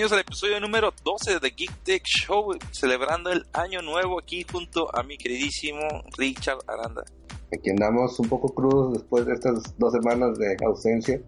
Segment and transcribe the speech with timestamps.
[0.00, 4.88] bienvenidos al episodio número 12 de Geek Tech Show, celebrando el año nuevo aquí junto
[4.96, 5.82] a mi queridísimo
[6.16, 7.04] Richard Aranda.
[7.52, 11.20] Aquí andamos un poco crudos después de estas dos semanas de ausencia,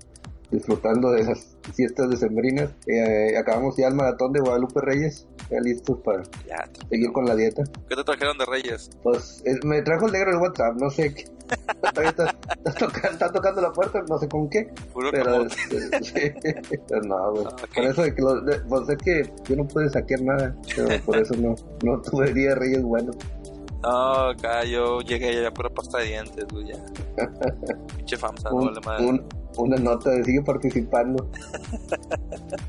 [0.52, 2.70] disfrutando de esas fiestas decembrinas.
[2.86, 7.34] Eh, acabamos ya el maratón de Guadalupe Reyes, ya listos para Ya, seguir con la
[7.34, 7.64] dieta.
[7.88, 8.90] ¿qué te trajeron de Reyes?
[9.02, 11.24] Pues eh, me trajo el negro el WhatsApp, no sé qué.
[11.82, 12.34] Está, está
[12.78, 14.70] toca- está tocando la puerta, no sé con qué.
[14.92, 15.54] Puro Pero camote.
[15.70, 16.02] este,
[16.62, 17.44] sí, pero no, güey.
[17.46, 17.74] Ah, ok.
[17.74, 21.18] Por eso de que lo- pues es que yo no pude saquear nada, pero por
[21.18, 23.12] eso no, no tuve día de Reyes bueno.
[23.82, 26.78] No, acá yo llegué ya pura pasta de dientes, güey, ya.
[27.96, 29.06] Pinche famsa, no Un- vale madre.
[29.06, 29.28] un-
[29.58, 31.28] una nota de sigue participando.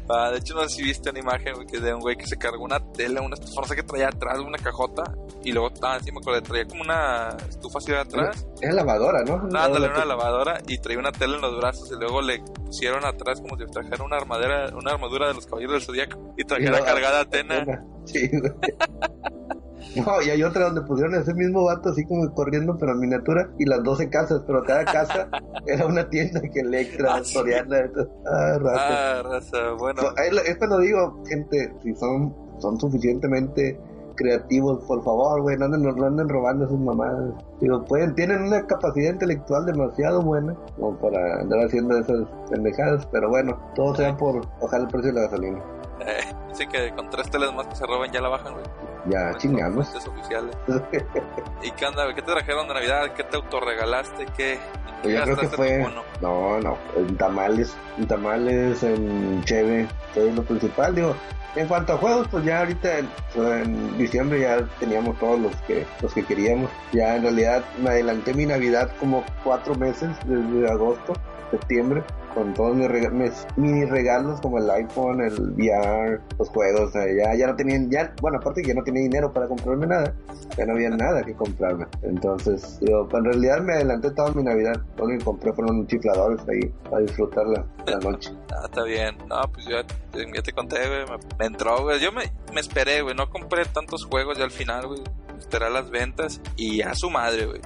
[0.10, 2.38] Ah, de hecho, no sé si viste una imagen que de un güey que se
[2.38, 5.04] cargó una tela, una estufa, no sé qué traía atrás, una cajota,
[5.44, 9.24] y luego, ah, sí me acuerdo, traía como una estufa así de atrás, Era lavadora,
[9.24, 9.38] ¿no?
[9.40, 13.06] no, ándale, una lavadora, y traía una tela en los brazos, y luego le pusieron
[13.06, 16.84] atrás como si trajera una armadura, una armadura de los caballeros del zodiaco, y trajera
[16.84, 17.86] cargada Atena.
[18.06, 18.52] Sí, güey.
[19.96, 23.50] No, y hay otra donde pusieron ese mismo vato así como corriendo, pero en miniatura,
[23.60, 25.28] y las 12 casas, pero cada casa
[25.68, 27.34] era una tienda que Electra, Ah, sí.
[27.34, 28.08] Soriana, esto.
[28.26, 28.80] ah, rato.
[28.80, 33.80] Ah, raza, bueno, So, es, lo- digo, gente, si son, son suficientemente
[34.16, 37.34] creativos, por favor, güey, no anden, no anden robando sus mamadas.
[37.60, 43.30] Digo, pueden, tienen una capacidad intelectual demasiado buena como para andar haciendo esas pendejadas, pero
[43.30, 45.60] bueno, todo sea por bajar el precio de la gasolina.
[46.02, 48.66] eh, dicen que con tres telas más que se roban ya la bajan, güey.
[49.06, 49.94] Ya chingamos.
[50.08, 50.56] oficiales.
[51.64, 52.14] ¿Y qué onda?
[52.14, 53.14] ¿Qué te trajeron de Navidad?
[53.16, 54.26] ¿Qué te autorregalaste?
[54.38, 54.60] ¿Qué?
[55.02, 55.86] Pues yo creo que fue,
[56.22, 61.14] no, no, en tamales, en tamales, en cheve, lo principal, digo,
[61.56, 65.86] en cuanto a juegos, pues ya ahorita en, en diciembre ya teníamos todos los que,
[66.02, 71.14] los que queríamos, ya en realidad me adelanté mi Navidad como cuatro meses, desde agosto,
[71.52, 72.02] septiembre,
[72.34, 77.48] con todos mis, mis regalos como el iPhone, el VR, los juegos, o ya, ya
[77.48, 80.14] no tenían, ya, bueno, aparte que ya no tenía dinero para comprarme nada,
[80.58, 81.86] ya no había nada que comprarme.
[82.02, 84.80] Entonces, yo, en realidad me adelanté toda mi Navidad.
[84.98, 88.32] Lo único que compré fueron chifladores ahí para disfrutar la, noche.
[88.52, 89.18] Ah, está bien.
[89.28, 89.84] No, pues ya,
[90.14, 91.20] ya te conté, güey.
[91.40, 92.00] Me, entró, güey.
[92.00, 93.16] Yo me, me esperé, güey.
[93.16, 95.02] No compré tantos juegos ya al final, güey.
[95.38, 97.62] Esperé a las ventas y a su madre, güey.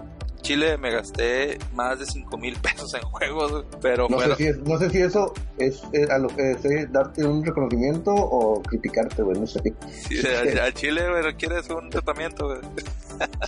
[0.48, 3.66] Chile me gasté más de 5 mil pesos en juegos.
[3.82, 6.52] Pero No bueno, sé, si es- no sé si eso es, eh, a lo que
[6.52, 9.60] es darte un reconocimiento o criticarte, güey, no sé.
[10.08, 12.60] sí, a, a Chile, güey, requieres un tratamiento, güey.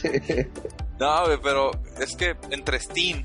[1.00, 3.24] No, güey, pero es que entre Steam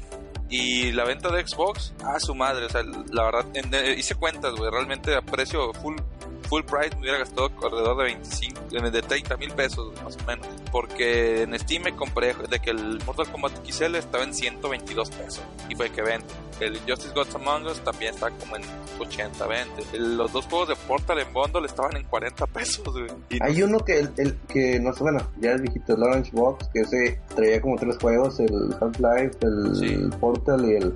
[0.49, 4.15] y la venta de Xbox, a su madre, o sea, la verdad, en- eh, hice
[4.15, 5.97] cuentas, güey, realmente a precio full
[6.45, 10.27] full price me hubiera gastado alrededor de 25, de de 30 mil pesos, más o
[10.27, 10.47] menos.
[10.71, 15.43] Porque en Steam me compré de que el Mortal Kombat XL estaba en 122 pesos
[15.69, 16.27] y fue que vende.
[16.61, 18.63] El Justice Gods Among Us también está como en
[19.01, 19.83] 80, 20.
[19.93, 23.07] El- los dos juegos de Portal en bundle estaban en 40 pesos, güey.
[23.31, 26.03] Y no Hay uno que, el, el- que no sé, bueno, ya es viejito, el
[26.05, 30.17] Orange Box, que ese traía como tres juegos, el Half-Life, el Sí.
[30.21, 30.95] Portal y el...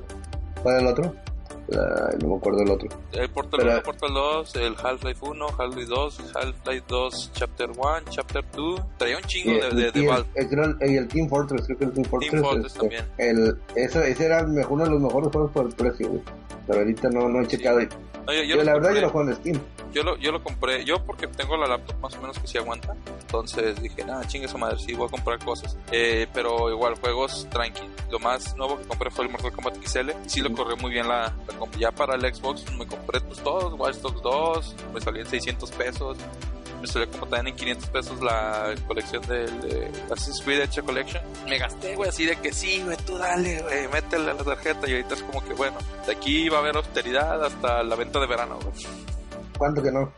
[0.62, 1.14] ¿Cuál era el otro?
[1.70, 2.88] Ay, no me acuerdo el otro.
[3.12, 8.00] El Portal Pero- 1, Portal 2, el Half-Life 1, Half-Life 2, Half-Life 2, Chapter 1,
[8.10, 8.80] Chapter 2.
[8.96, 10.28] Traía un chingo Y, de, de, de el, Valve.
[10.34, 12.40] el- el- y el Team Fortress, creo que el Team Fortress.
[12.40, 13.04] Fortress este, también.
[13.18, 16.22] El, eso, ese era el uno de los mejores juegos por el precio, güey.
[16.66, 17.80] Pero ahorita no, no he checado.
[17.82, 17.88] y-
[18.26, 19.60] No, yo, yo la verdad, yo lo juego en Steam.
[19.92, 22.58] Yo, lo, yo lo compré, yo porque tengo la laptop más o menos que sí
[22.58, 22.94] aguanta.
[23.20, 25.76] Entonces dije, nada, chingue su madre, sí, voy a comprar cosas.
[25.90, 27.82] Eh, pero igual, juegos tranqui.
[28.10, 30.10] Lo más nuevo que compré fue el Mortal Kombat XL.
[30.24, 33.40] Y sí lo corrió muy bien la, la Ya para el Xbox me compré pues
[33.42, 36.18] todos, Watch Dogs 2, me salió en 600 pesos.
[36.80, 41.22] Me salió como también en 500 pesos la colección del de Assassin's Creed Edge Collection.
[41.48, 44.88] Me gasté, güey, así de que sí, güey, tú dale, güey, métele a la tarjeta.
[44.88, 48.20] Y ahorita es como que, bueno, de aquí va a haber austeridad hasta la venta
[48.20, 49.17] de verano, güey.
[49.58, 50.12] ¿Cuánto que no?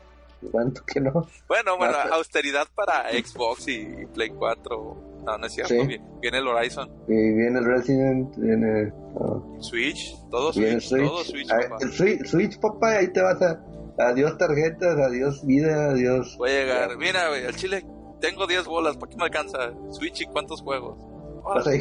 [0.52, 1.12] ¿Cuánto que no?
[1.48, 2.14] Bueno, bueno, Basta.
[2.14, 5.20] austeridad para Xbox y Play 4.
[5.24, 5.74] No, no es cierto.
[5.74, 5.86] Sí.
[5.86, 11.06] Viene, viene el Horizon, Y viene el Resident, viene, ah, Switch, todo Switch, Switch.
[11.06, 11.76] todo Switch, Ah, papá.
[11.80, 13.60] el Switch, Switch, papá, ahí te vas a.
[13.98, 16.34] Adiós tarjetas, adiós vida, adiós.
[16.38, 16.96] Voy a llegar.
[16.96, 17.84] Mira, güey, al Chile
[18.18, 19.58] tengo 10 bolas, ¿para qué me alcanza?
[19.90, 20.96] Switch y cuántos juegos.
[21.42, 21.72] O sea,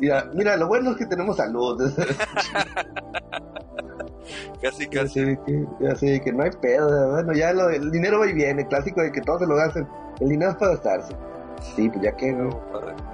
[0.00, 1.80] mira, mira, lo bueno es que tenemos salud.
[4.60, 5.20] Casi, casi.
[5.20, 7.12] sé que, ya sé que no hay pedo.
[7.12, 9.88] Bueno, ya lo, el dinero va y viene, clásico de que todos se lo gasten.
[10.20, 11.16] El dinero es para gastarse.
[11.76, 12.32] Sí, pues ya que.
[12.32, 12.50] ¿no?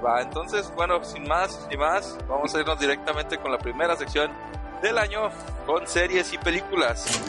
[0.03, 4.31] Va, entonces, bueno, sin más ni más, vamos a irnos directamente con la primera sección
[4.81, 5.29] del año
[5.65, 7.21] con series y películas.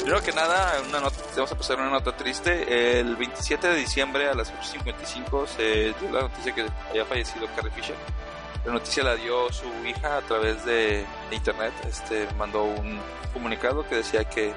[0.00, 3.00] Primero que nada, una nota, vamos a pasar una nota triste.
[3.00, 5.62] El 27 de diciembre a las 8.55 se
[6.00, 7.96] dio la noticia que había fallecido Carrie Fisher.
[8.68, 11.72] La noticia la dio su hija a través de, de internet.
[11.88, 13.00] Este mandó un
[13.32, 14.52] comunicado que decía que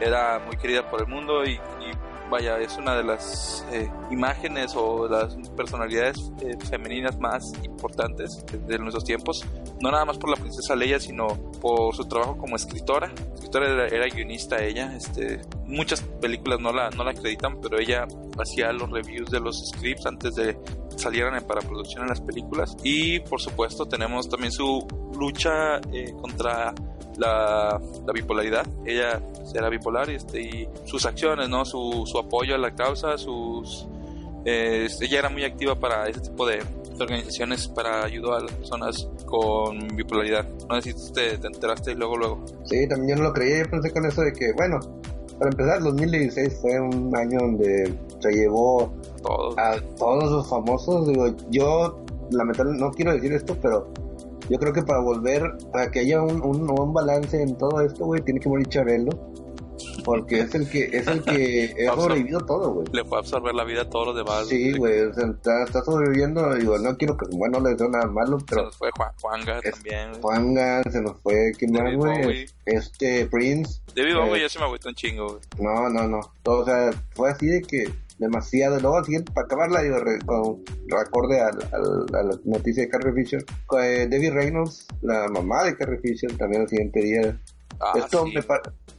[0.00, 1.92] era muy querida por el mundo y, y
[2.28, 8.78] vaya, es una de las eh, imágenes o las personalidades eh, femeninas más importantes de,
[8.80, 9.46] nuestros tiempos.
[9.80, 11.28] No nada más por la princesa Leia, sino
[11.60, 13.12] por su trabajo como escritora.
[13.34, 14.92] Escritora era, guionista ella.
[14.96, 18.08] Este, muchas películas no la, no la acreditan, pero ella
[18.40, 20.58] hacía los reviews de los scripts antes de
[20.96, 22.76] salieran para producción en las películas.
[22.82, 24.86] Y por supuesto tenemos también su
[25.18, 26.74] lucha eh, contra
[27.16, 27.80] la,
[28.12, 28.66] bipolaridad.
[28.84, 29.20] Ella
[29.54, 31.64] era bipolar y, este, y sus acciones, ¿no?
[31.64, 33.86] Su, su apoyo a la causa, sus...
[34.44, 36.60] Eh, ella era muy activa para ese tipo de,
[37.00, 40.46] organizaciones para ayudar a las personas con bipolaridad.
[40.68, 42.44] No sé si te, te enteraste luego, luego.
[42.64, 43.64] Sí, también yo no lo creía.
[43.64, 44.78] Yo pensé con eso de que, bueno,
[45.42, 48.92] para empezar, 2016 fue un año donde se llevó
[49.56, 51.08] a todos los famosos.
[51.08, 53.88] Digo, yo, lamentablemente, no quiero decir esto, pero
[54.48, 55.42] yo creo que para volver,
[55.72, 59.10] para que haya un, un, balance en todo esto, güey, tiene que morir Chabelo.
[60.04, 62.86] Porque es el que es el que ha sobrevivido todo, güey.
[62.92, 64.46] Le fue a absorber la vida a todos los demás.
[64.48, 66.54] Sí, güey, está, sobreviviendo.
[66.54, 68.62] Digo, no quiero que, bueno, le deseo nada malo, pero.
[68.62, 70.14] Se nos fue Juan, Juanga también.
[70.20, 72.46] Juanga, se nos fue, ¿quién más, güey?
[72.66, 73.80] Este, Prince.
[73.94, 75.40] David Bowie eh, ya se me agüitó un chingo, güey.
[75.58, 76.20] No, no, no.
[76.44, 77.90] o sea, fue así de que
[78.22, 78.80] demasiado.
[78.80, 79.96] Luego, al siguiente, para acabarla, digo,
[80.26, 80.62] con
[80.98, 83.44] acorde a, la noticia de Carrie Fisher,
[83.82, 87.40] eh, Debbie Reynolds, la mamá de Carrie Fisher, también el siguiente día.
[87.80, 88.40] Ah, esto, me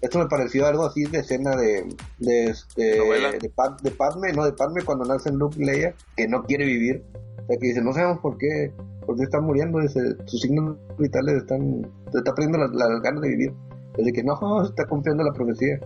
[0.02, 4.54] esto me pareció algo así de escena de de, este, de, de, Padme, no de
[4.54, 7.04] Padme cuando nace en Luke Leia, que no quiere vivir.
[7.16, 8.72] O sea, que dice, no sabemos por qué,
[9.06, 13.30] por qué está muriendo, dice, sus signos vitales están, se está perdiendo las ganas de
[13.30, 13.54] vivir.
[13.98, 15.80] Desde que no, está cumpliendo la profecía.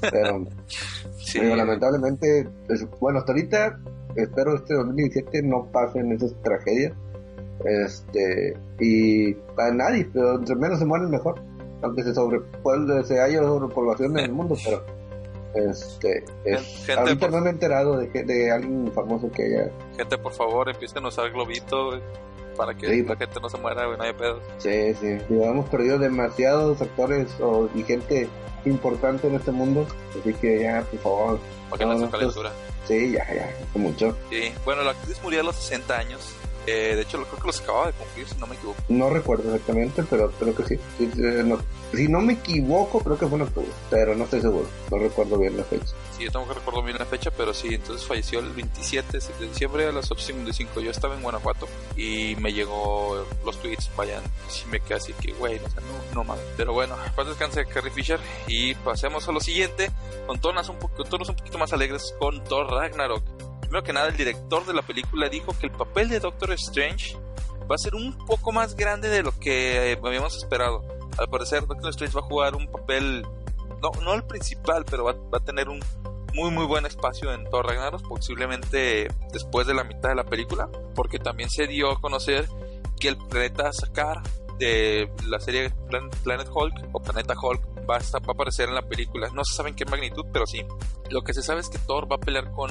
[0.00, 0.44] Pero,
[1.56, 2.48] lamentablemente,
[3.00, 3.80] bueno, hasta ahorita
[4.16, 6.92] espero este 2017 no pasen esas tragedias.
[7.64, 11.40] Este, y para nadie, pero entre menos se mueren mejor.
[11.82, 12.40] Aunque se sobre,
[13.04, 14.84] se haya sobrepoblación en el mundo, pero
[15.54, 19.70] este, es, ahorita no me he enterado de, de alguien famoso que haya.
[19.96, 22.00] Gente, por favor, empiecen a usar globito
[22.56, 24.40] para que la gente no se muera, güey, no haya pedo.
[24.58, 25.18] Sí, sí.
[25.28, 28.28] hemos perdido demasiados actores o, y gente
[28.64, 29.86] importante en este mundo,
[30.18, 31.40] así que ya, por favor.
[31.70, 32.52] Para que no, calentura.
[32.86, 34.16] Sí, ya, ya, mucho.
[34.30, 36.34] Sí, bueno, la actriz murió a los 60 años.
[36.66, 38.80] Eh, de hecho, creo que los acababa de cumplir, si no me equivoco.
[38.88, 40.78] No recuerdo exactamente, pero creo que sí.
[41.00, 41.56] Eh,
[41.92, 44.66] si no me equivoco, creo que fue en octubre, pero no estoy seguro.
[44.90, 45.94] No recuerdo bien la fecha.
[46.16, 49.48] Sí, yo tengo que recordar bien la fecha, pero sí, entonces falleció el 27 de
[49.48, 50.80] diciembre a las 8.55.
[50.80, 55.32] Yo estaba en Guanajuato y me llegó los tweets, vayan, sí me quedé así que,
[55.32, 56.38] güey, no, no más.
[56.56, 59.90] Pero bueno, paz descanse Carrie Fisher y pasemos a lo siguiente,
[60.26, 63.22] con tonos un, con tonos un poquito más alegres con Thor Ragnarok
[63.72, 67.16] primero que nada, el director de la película dijo que el papel de Doctor Strange
[67.70, 70.84] va a ser un poco más grande de lo que habíamos esperado.
[71.16, 73.26] Al parecer, Doctor Strange va a jugar un papel,
[73.80, 75.80] no, no el principal, pero va, a tener un
[76.34, 80.68] muy muy buen espacio en Thor Ragnarok, posiblemente después de la mitad de la película,
[80.94, 82.46] porque también se dio a conocer
[83.00, 84.20] que el planeta Sakar
[84.58, 85.72] de la serie
[86.22, 89.30] Planet Hulk o Planeta Hulk va a, va a aparecer en la película.
[89.32, 90.62] No se sabe en qué magnitud, pero sí.
[91.08, 92.70] Lo que se sabe es que Thor va a pelear con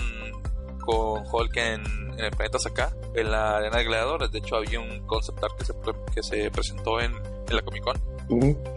[0.82, 1.82] con Hulk en,
[2.18, 4.32] el planeta Saka, en la arena de gladiadores.
[4.32, 5.74] De hecho, había un concept art que se,
[6.14, 7.14] que se presentó en,
[7.50, 7.98] la Comic Con.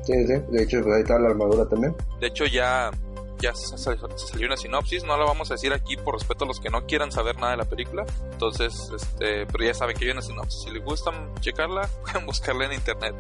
[0.03, 0.35] Sí, sí.
[0.51, 1.95] De hecho, ahí está la armadura también.
[2.21, 2.91] De hecho, ya,
[3.41, 5.05] ya se, salió una sinopsis.
[5.05, 7.53] No la vamos a decir aquí por respeto a los que no quieran saber nada
[7.53, 8.05] de la película.
[8.33, 10.63] Entonces, este, pero ya saben que hay una sinopsis.
[10.65, 13.15] Si les gustan checarla, pueden buscarla en internet.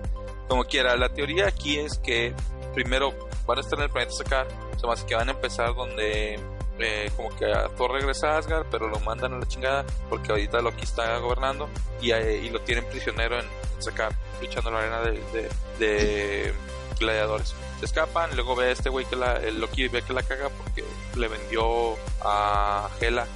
[0.48, 2.34] Como quiera, la teoría aquí es que
[2.74, 3.14] primero
[3.46, 4.46] van a estar en el planeta Saka.
[4.74, 6.40] O sea, más que van a empezar donde
[6.78, 10.32] eh, como que a Thor regresa a Asgard, pero lo mandan a la chingada porque
[10.32, 11.68] ahorita Loki está gobernando
[12.00, 13.46] y, eh, y lo tienen prisionero en
[13.78, 16.54] sacar, luchando en la arena de, de,
[16.98, 17.54] gladiadores.
[17.78, 20.48] Se escapan, luego ve a este güey que la, el Loki ve que la caga
[20.48, 20.84] porque
[21.16, 23.26] le vendió a Hela,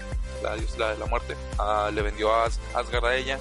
[0.43, 1.37] la diosa de la muerte,
[1.93, 3.39] le vendió a Asgard a ella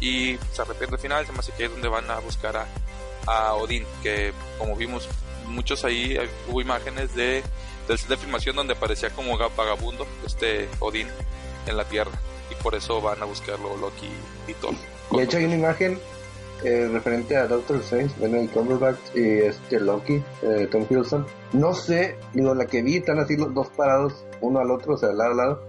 [0.00, 2.66] y se arrepiente al final, se me hace que es donde van a buscar a,
[3.26, 5.08] a Odín, que como vimos
[5.46, 7.42] muchos ahí, hubo imágenes de
[7.88, 11.06] del set de filmación donde aparecía como vagabundo este Odín
[11.66, 12.12] en la Tierra
[12.50, 14.08] y por eso van a buscarlo Loki
[14.48, 14.74] y todo.
[15.12, 15.98] De hecho hay una imagen
[16.64, 21.26] eh, referente a Doctor Strange, el Cumberbatch y este Loki, eh, Tom Hiddleston.
[21.52, 24.96] No sé, digo, la que vi, están así los dos parados, uno al otro, o
[24.96, 25.62] sea, lado a lado.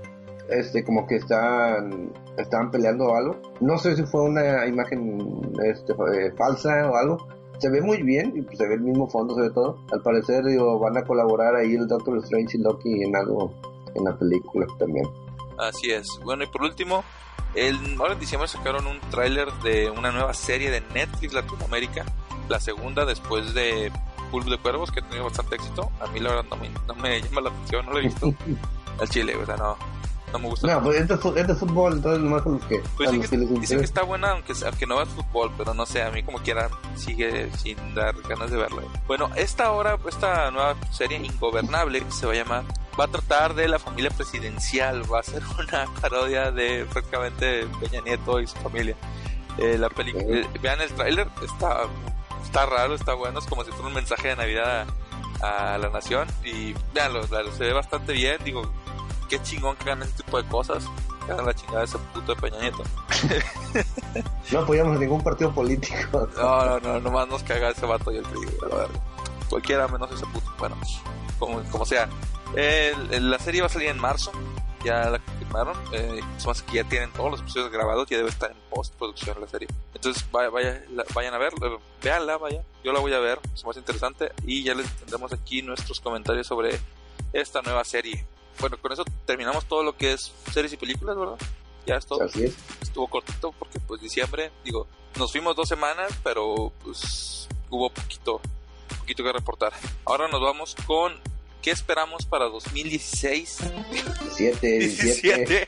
[0.49, 3.41] Este, como que están, estaban peleando o algo.
[3.59, 7.27] No sé si fue una imagen este, eh, falsa o algo,
[7.59, 9.79] se ve muy bien y pues se ve el mismo fondo, ve todo.
[9.91, 13.53] Al parecer, digo, van a colaborar ahí el Doctor Strange y Loki en algo
[13.95, 15.07] en la película también.
[15.57, 16.07] Así es.
[16.23, 17.03] Bueno, y por último,
[17.55, 22.05] el, ahora en diciembre sacaron un tráiler de una nueva serie de Netflix Latinoamérica,
[22.47, 23.91] la segunda después de
[24.31, 25.89] Pulp de Cuervos, que ha tenido bastante éxito.
[25.99, 28.33] A mí la verdad no me, no me llama la atención, no la he visto.
[28.99, 29.77] al Chile, o sea, no.
[30.31, 30.67] No me gusta.
[30.67, 32.83] No, pues este, este es fútbol, entonces nomás con los que.
[32.97, 36.01] Pues dicen, que, dicen que, está buena, aunque, aunque no es fútbol, pero no sé,
[36.03, 38.81] a mí como quiera sigue sin dar ganas de verla.
[39.07, 42.63] Bueno, esta hora, esta nueva serie Ingobernable se va a llamar.
[42.99, 48.01] Va a tratar de la familia presidencial, va a ser una parodia de prácticamente Peña
[48.01, 48.95] Nieto y su familia.
[49.57, 51.83] Eh, la película, eh, vean el tráiler, está,
[52.43, 54.87] está raro, está bueno, es como si fuera un mensaje de Navidad
[55.41, 58.71] a, a la nación y veanlo, se ve bastante bien, digo,
[59.27, 60.85] qué chingón que hagan este tipo de cosas.
[61.25, 62.83] Que hagan la chingada de ese puto de Peña Nieto.
[64.51, 66.27] no apoyamos ningún partido político.
[66.37, 68.51] no, no, no, nomás nos caga ese vato y el trigo,
[69.49, 70.51] Cualquiera menos ese puto.
[70.57, 70.77] Bueno,
[71.39, 72.09] como, como sea.
[72.53, 74.31] la serie va a salir en marzo.
[74.83, 75.75] Ya la confirmaron.
[75.91, 76.21] Eh,
[76.69, 78.07] que ya tienen todos los episodios grabados.
[78.09, 79.67] Ya debe estar en postproducción la serie.
[79.93, 80.81] Entonces vaya, vaya,
[81.13, 81.53] vayan a ver.
[82.01, 82.63] Véanla, vaya.
[82.83, 83.39] Yo la voy a ver.
[83.53, 84.31] Es más interesante.
[84.45, 86.79] Y ya les tendremos aquí nuestros comentarios sobre
[87.33, 88.25] esta nueva serie
[88.59, 91.37] bueno, con eso terminamos todo lo que es series y películas, ¿verdad?
[91.85, 92.23] Ya es todo.
[92.23, 92.55] Así es.
[92.81, 94.87] Estuvo cortito porque pues diciembre, digo,
[95.17, 98.41] nos fuimos dos semanas, pero pues hubo poquito,
[98.99, 99.73] poquito que reportar.
[100.05, 101.13] Ahora nos vamos con
[101.61, 103.59] ¿qué esperamos para 2016?
[103.91, 105.67] 17, 17.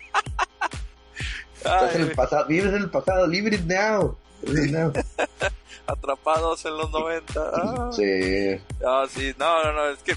[1.58, 4.17] Estás en el pasado, vives en el pasado, it now.
[4.43, 4.93] now.
[5.88, 7.34] Atrapados en los 90.
[7.53, 7.89] Ah.
[7.91, 8.62] Sí.
[8.86, 10.15] Ah, sí, no, no, no, es que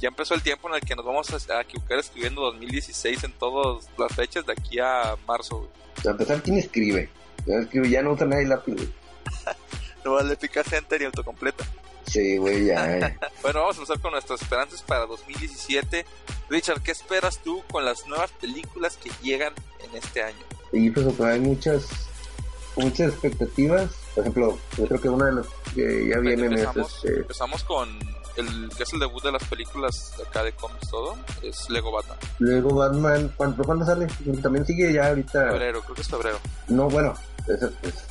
[0.00, 3.88] ya empezó el tiempo en el que nos vamos a, equivocar escribiendo 2016 en todas
[3.98, 5.68] las fechas de aquí a marzo.
[6.06, 7.10] A empezar, ¿quién escribe?
[7.46, 8.74] Ya, escribe, ya no usa nadie lápiz.
[10.04, 11.64] no le picas enter y autocompleta.
[12.06, 12.98] Sí, güey, ya.
[12.98, 13.18] Eh.
[13.42, 16.06] bueno, vamos a empezar con nuestras esperanzas para 2017.
[16.48, 19.52] Richard, ¿qué esperas tú con las nuevas películas que llegan
[19.84, 20.44] en este año?
[20.72, 21.86] Y pues hay muchas
[22.76, 23.90] muchas expectativas.
[24.14, 26.66] Por ejemplo, yo creo que una de las que ya vienen es...
[26.76, 27.20] Este...
[27.20, 27.98] Empezamos con
[28.40, 32.18] el que es el debut de las películas acá de cómics todo, es Lego Batman.
[32.38, 34.06] Lego Batman, ¿cuándo, ¿cuándo sale?
[34.42, 35.50] También sigue ya ahorita.
[35.50, 36.38] Febrero, creo que es febrero.
[36.68, 37.14] No, bueno,
[37.46, 37.62] es,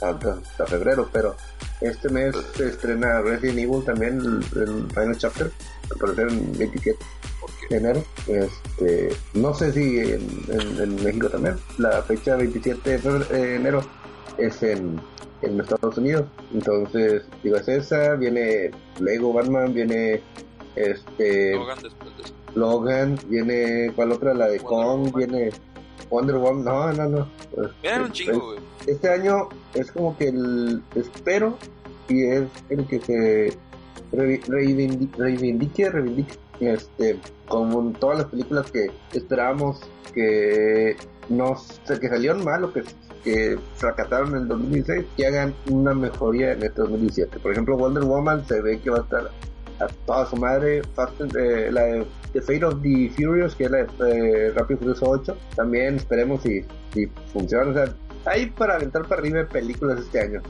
[0.01, 1.35] hasta, febrero, pero
[1.81, 4.19] este mes se estrena Resident Evil también,
[4.55, 5.51] el, Final Chapter,
[5.91, 7.05] al parecer en 27
[7.69, 8.03] de enero.
[8.27, 10.45] Este, no sé si en,
[10.79, 11.57] en, México también.
[11.77, 13.83] La fecha 27 de enero
[14.37, 14.99] es en
[15.41, 16.25] en Estados Unidos.
[16.53, 20.21] Entonces, digo, es esa, viene Lego Batman, viene
[20.75, 21.57] este
[22.55, 24.33] Logan viene ¿cuál otra?
[24.33, 25.51] La de Kong, viene
[26.09, 27.27] Wonder Woman, no, no, no.
[28.03, 28.55] Un chingo,
[28.87, 31.57] Este año es como que el espero
[32.07, 33.57] y es el que se
[34.11, 39.81] reivindique, reivindique, reivindique este, como todas las películas que esperábamos
[40.13, 40.95] que
[41.29, 41.55] no
[41.87, 42.83] que salieron mal o que
[43.29, 47.39] que fracasaron en el 2016 que hagan una mejoría en este 2017.
[47.39, 49.29] Por ejemplo, Wonder Woman se ve que va a estar
[49.79, 50.81] a toda su madre.
[50.95, 54.79] Fast, eh, la de The Fate of the Furious, que es la de eh, Rápido
[54.79, 57.69] Furioso 8, también esperemos si, si funciona.
[57.69, 57.95] O sea,
[58.25, 60.41] hay para aventar para arriba películas este año,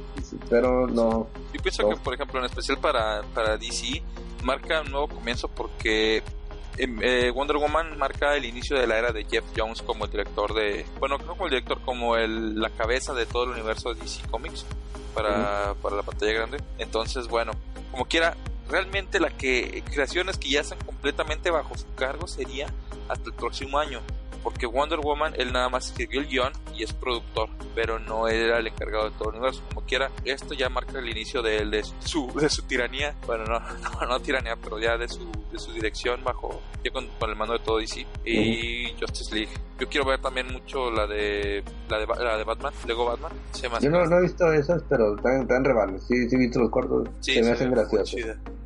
[0.50, 1.28] pero no.
[1.54, 4.02] Yo pienso que, por ejemplo, en especial para, para DC,
[4.44, 6.24] marca un nuevo comienzo porque
[6.80, 10.54] eh, Wonder Woman marca el inicio de la era de Jeff Jones como el director
[10.54, 14.02] de, bueno, no como el director, como el, la cabeza de todo el universo de
[14.02, 14.66] DC Comics
[15.14, 16.58] para, para la pantalla grande.
[16.78, 17.52] Entonces, bueno,
[17.92, 18.36] como quiera,
[18.70, 22.68] realmente la que creaciones que ya están completamente bajo su cargo sería
[23.10, 24.02] hasta el próximo año
[24.44, 28.60] porque Wonder Woman él nada más escribió el guion y es productor, pero no era
[28.60, 29.62] el encargado de todo el universo.
[29.70, 33.60] Como quiera, esto ya marca el inicio de, de, su, de su tiranía, bueno, no,
[34.02, 37.54] no, no, tiranía, pero ya de su, de su dirección bajo, ya con, el mando
[37.54, 39.52] de todo DC y Justice League.
[39.80, 43.32] Yo quiero ver también mucho la de la de, la de Batman, Lego Batman.
[43.82, 46.04] Yo no, he visto esas, pero están, están rebanes.
[46.06, 47.08] Sí, sí he visto los cortos.
[47.22, 48.20] se me hacen graciosos.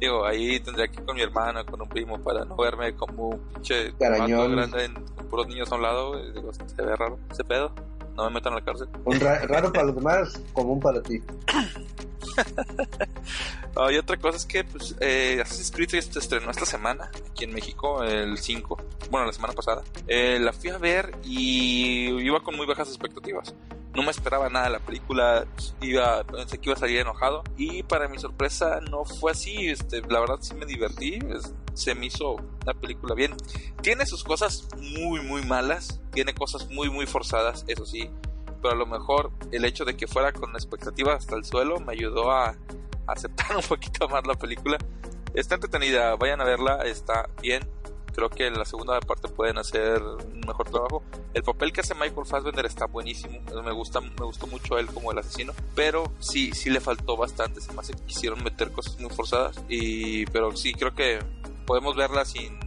[0.03, 3.29] Digo, ahí tendría que ir con mi hermano, con un primo, para no verme como
[3.29, 6.21] un pinche grande en, con puros niños a un lado.
[6.33, 7.73] Digo, se ve raro ese pedo.
[8.17, 8.89] No me metan a la cárcel.
[9.05, 11.21] Un raro para los demás, común para ti.
[13.91, 17.53] y otra cosa es que pues, eh, Assassin's Creed se estrenó esta semana aquí en
[17.53, 18.77] México, el 5,
[19.09, 19.83] bueno, la semana pasada.
[20.07, 23.53] Eh, la fui a ver y iba con muy bajas expectativas.
[23.95, 25.45] No me esperaba nada la película,
[25.79, 29.69] iba, pensé que iba a salir enojado y para mi sorpresa no fue así.
[29.69, 31.19] Este, la verdad sí me divertí,
[31.75, 33.35] se me hizo una película bien.
[33.81, 38.09] Tiene sus cosas muy, muy malas, tiene cosas muy, muy forzadas, eso sí
[38.63, 41.91] pero a lo mejor el hecho de que fuera con expectativas hasta el suelo me
[41.91, 42.55] ayudó a,
[43.05, 44.77] aceptar un poquito más la película.
[45.33, 47.67] Está entretenida, vayan a verla, está bien.
[48.15, 51.03] Creo que en la segunda parte pueden hacer un mejor trabajo.
[51.33, 53.39] El papel que hace Michael Fassbender está buenísimo.
[53.63, 55.51] Me gusta, me gustó mucho él como el asesino.
[55.75, 57.59] Pero sí, sí le faltó bastante.
[57.59, 59.59] Se quisieron meter cosas muy forzadas.
[59.67, 61.19] Y, pero sí, creo que
[61.65, 62.59] podemos verla sin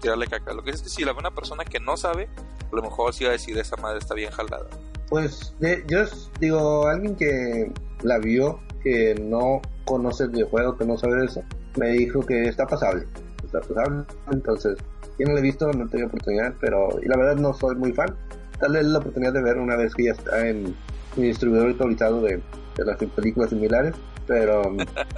[0.00, 0.52] tirarle caca.
[0.52, 2.28] Lo que es que si la una persona que no sabe,
[2.70, 4.68] a lo mejor sí va a decir esa madre está bien jalada.
[5.14, 6.04] Pues yo
[6.40, 7.70] digo, alguien que
[8.02, 11.40] la vio, que no conoce el videojuego, que no sabe eso,
[11.76, 13.06] me dijo que está pasable.
[13.44, 14.02] Está pasable,
[14.32, 14.76] entonces
[15.16, 17.76] yo no lo he visto, no he tenido oportunidad, pero y la verdad no soy
[17.76, 18.12] muy fan.
[18.58, 20.74] Tal vez la oportunidad de ver una vez que ya está en
[21.14, 22.42] mi distribuidor actualizado de,
[22.76, 23.94] de las películas similares,
[24.26, 24.62] pero...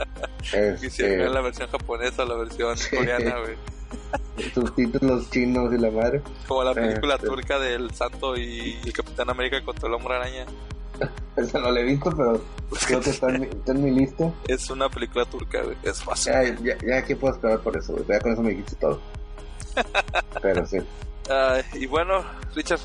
[0.53, 3.57] este, la versión japonesa, la versión coreana, güey.
[4.55, 6.23] Subtítulos chinos y la madre.
[6.47, 7.27] Como la película este.
[7.27, 10.47] turca del Santo y el Capitán América contra el Hombre Araña.
[11.37, 12.41] Esa no la he visto, pero
[12.87, 14.33] creo que está en, mi, lista.
[14.49, 15.77] Es una película turca, güey.
[15.83, 16.33] Es fácil.
[16.63, 18.05] Ya, ya, que puedo esperar por eso, güey.
[18.09, 19.01] Ya con eso me dijiste todo.
[20.43, 20.79] pero sí.
[21.75, 22.81] y bueno, Richard,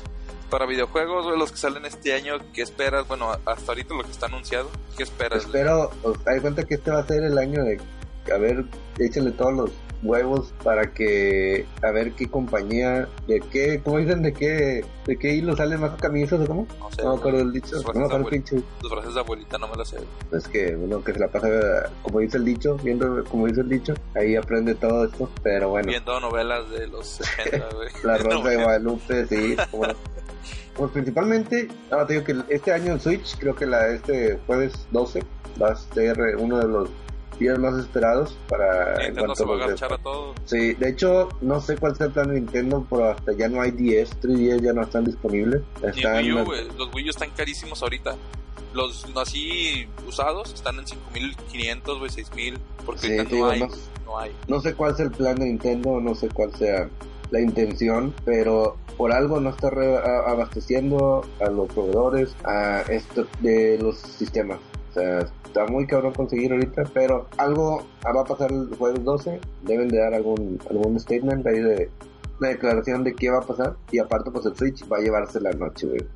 [0.52, 3.08] para videojuegos, los que salen este año, ¿qué esperas?
[3.08, 5.46] Bueno, hasta ahorita lo que está anunciado, ¿qué esperas?
[5.46, 5.90] Espero,
[6.26, 7.80] hay cuenta que este va a ser el año de,
[8.30, 8.66] a ver,
[8.98, 9.70] échale todos los
[10.02, 15.34] huevos para que a ver qué compañía de qué cómo dicen de qué de qué
[15.34, 17.76] hilo salen más camisas o cómo no, sé, no me acuerdo del dicho.
[17.76, 18.62] No me acuerdo pinche.
[18.82, 19.98] los frases de abuelita no me lo sé.
[20.32, 23.68] Es que uno que se la pasa como dice el dicho viendo como dice el
[23.68, 25.88] dicho ahí aprende todo esto pero bueno.
[25.88, 27.88] Viendo novelas de los 60 güey.
[28.02, 29.56] La rosa de Guadalupe sí
[30.74, 34.72] Pues principalmente, ahora te digo que este año en Switch, creo que la este jueves
[34.90, 35.22] 12
[35.60, 36.88] va a ser uno de los
[37.38, 40.34] días más esperados para en cuanto a, los a todo.
[40.44, 43.60] Sí, de hecho, no sé cuál sea el plan de Nintendo, pero hasta ya no
[43.60, 45.62] hay 10, 3DS ya no están disponibles.
[45.82, 46.28] Están...
[46.28, 48.16] los Wii U están carísimos ahorita.
[48.74, 53.60] Los así usados están en 5500, güey, 6000, porque no, hay,
[54.06, 54.32] no hay.
[54.48, 56.88] No sé cuál sea el plan de Nintendo, no sé cuál sea
[57.30, 59.68] la intención, pero por algo no está
[60.26, 64.58] abasteciendo a los proveedores a esto de los sistemas.
[64.92, 69.40] O sea, está muy cabrón conseguir ahorita, pero algo va a pasar el jueves 12.
[69.62, 71.90] Deben de dar algún, algún statement ahí de
[72.38, 73.76] una declaración de qué va a pasar.
[73.90, 76.06] Y aparte, pues el Switch va a llevarse la noche, güey.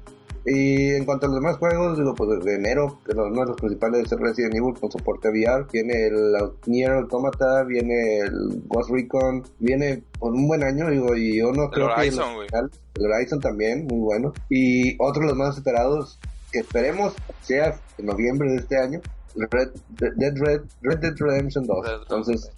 [0.49, 3.57] Y en cuanto a los demás juegos, digo, pues de enero, que uno de los
[3.57, 6.37] principales es Resident Evil con soporte VR, viene el
[6.67, 11.69] Nier Automata, viene el Ghost Recon, viene por un buen año, digo, y yo no
[11.69, 12.07] creo que...
[12.07, 14.33] El, el Horizon también, muy bueno.
[14.49, 16.21] Y otro de los más esperados,
[16.57, 19.01] que esperemos sea en noviembre de este año,
[19.35, 21.87] Red, Dead, Red, Red Dead Redemption 2.
[22.01, 22.51] Entonces,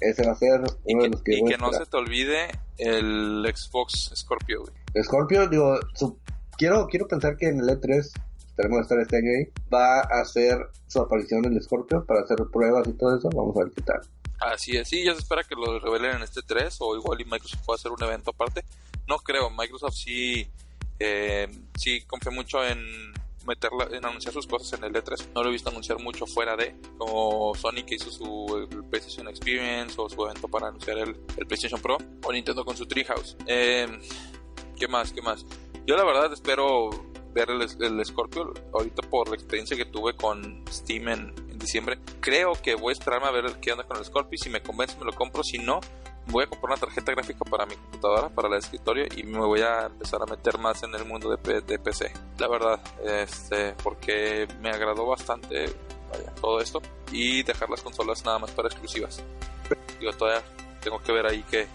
[0.00, 1.38] ese va a ser uno de los que...
[1.38, 4.64] Y que no se te olvide el Xbox Scorpio,
[5.02, 6.18] Scorpio, digo, su
[6.58, 8.12] quiero, quiero pensar que en el E3
[8.54, 10.58] tenemos que estar este año ahí, va a hacer
[10.88, 13.30] su aparición en el Scorpio para hacer pruebas y todo eso.
[13.30, 14.00] Vamos a ver qué tal.
[14.40, 17.24] Así es, sí, ya se espera que lo revelen en este 3 o igual y
[17.24, 18.64] Microsoft pueda hacer un evento aparte.
[19.08, 20.46] No creo, Microsoft sí,
[21.00, 22.78] eh, sí confía mucho en
[23.48, 25.30] meterla, en anunciar sus cosas en el E3.
[25.34, 29.94] No lo he visto anunciar mucho fuera de, como Sony que hizo su PlayStation Experience
[29.98, 33.36] o su evento para anunciar el, PlayStation Pro o Nintendo con su Treehouse.
[33.46, 33.86] Eh,
[34.76, 35.12] ¿Qué más?
[35.12, 35.44] ¿Qué más?
[35.86, 36.90] Yo la verdad espero
[37.32, 41.98] ver el, el Scorpio ahorita por la experiencia que tuve con Steam en, diciembre.
[42.20, 44.38] Creo que voy a esperarme a ver qué onda con el Scorpio.
[44.38, 45.42] Si me convence me lo compro.
[45.42, 45.80] Si no,
[46.30, 49.60] voy a comprar una tarjeta gráfica para mi computadora, para el escritorio y me voy
[49.60, 52.12] a empezar a meter más en el mundo de, de PC.
[52.38, 55.66] La verdad, este, porque me agradó bastante
[56.40, 56.80] todo esto
[57.12, 59.22] y dejar las consolas nada más para exclusivas.
[59.98, 60.42] Digo, todavía
[60.82, 61.66] tengo que ver ahí qué,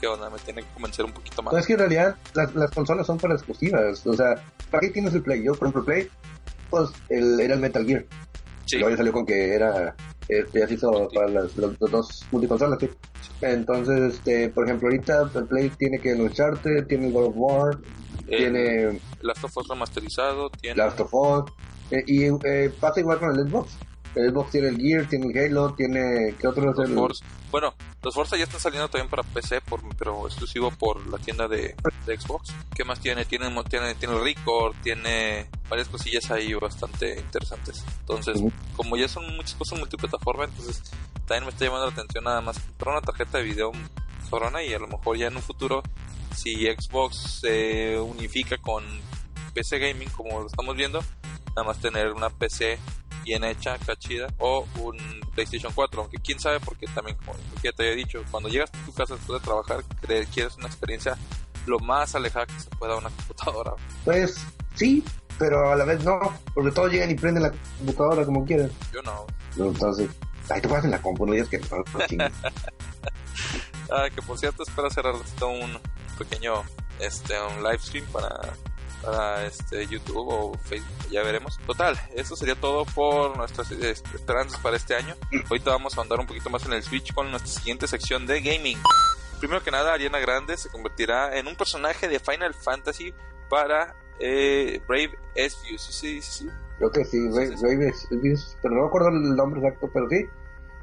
[0.00, 1.54] qué onda, me tiene que convencer un poquito más.
[1.54, 4.34] es que en realidad las, las consolas son para exclusivas, o sea,
[4.70, 5.42] ¿para qué tienes el Play?
[5.44, 6.08] Yo, por ejemplo, Play,
[6.70, 8.04] pues el, era el Metal Gear.
[8.66, 8.78] Sí.
[8.78, 9.94] Luego salió con que era,
[10.28, 12.90] este, ya se hizo para las, los, dos multiconsolas, sí.
[13.40, 17.78] Entonces, este, por ejemplo, ahorita el Play tiene que Uncharted, tiene el God of War,
[18.26, 19.00] eh, tiene...
[19.22, 20.76] Last of Us remasterizado, tiene...
[20.76, 21.52] Last of Us,
[21.90, 23.76] eh, y eh, pasa igual con el Xbox.
[24.14, 26.34] El Xbox tiene el Gear, tiene el Halo, tiene...
[26.38, 26.96] ¿Qué otro es el...?
[27.50, 31.46] Bueno, los Forza ya están saliendo también para PC, por, pero exclusivo por la tienda
[31.46, 32.52] de, Xbox.
[32.74, 33.24] ¿Qué más tiene?
[33.24, 33.94] Tiene, tiene?
[33.94, 37.84] tiene el Record, tiene varias cosillas ahí bastante interesantes.
[38.00, 38.40] Entonces,
[38.76, 40.82] como ya son muchas cosas multiplataforma, entonces
[41.26, 43.72] también me está llamando la atención nada más comprar una tarjeta de video
[44.28, 45.82] Corona y a lo mejor ya en un futuro,
[46.34, 48.84] si Xbox se unifica con
[49.54, 51.00] PC Gaming como lo estamos viendo,
[51.50, 52.78] nada más tener una PC
[53.24, 54.96] bien hecha, cachida, o un
[55.34, 58.86] PlayStation 4, aunque quién sabe, porque también, como ya te había dicho, cuando llegas a
[58.86, 59.84] tu casa después de trabajar,
[60.32, 61.18] quieres una experiencia
[61.66, 63.72] lo más alejada que se pueda a una computadora.
[64.04, 64.36] Pues
[64.76, 65.02] sí,
[65.38, 66.18] pero a la vez no,
[66.54, 68.70] porque todos llegan y prenden la computadora como quieren.
[68.92, 69.26] Yo no.
[69.56, 70.08] entonces,
[70.50, 71.84] ahí te en la compu, no digas que no,
[73.90, 75.78] Ah, que por cierto, espero hacer un
[76.18, 76.64] pequeño
[76.98, 78.54] este un live stream para
[79.02, 81.58] para este YouTube o Facebook, ya veremos.
[81.66, 85.14] Total, eso sería todo por nuestras esperanzas para este año.
[85.48, 88.40] Ahorita vamos a andar un poquito más en el Switch con nuestra siguiente sección de
[88.40, 88.78] gaming.
[89.38, 93.14] primero que nada, Ariana Grande se convertirá en un personaje de Final Fantasy
[93.48, 95.78] para eh, Brave Esview.
[95.78, 96.48] ¿Sí sí, sí?
[96.78, 97.54] Creo que sí, Brave,
[98.62, 100.26] pero no recuerdo el nombre exacto, pero sí.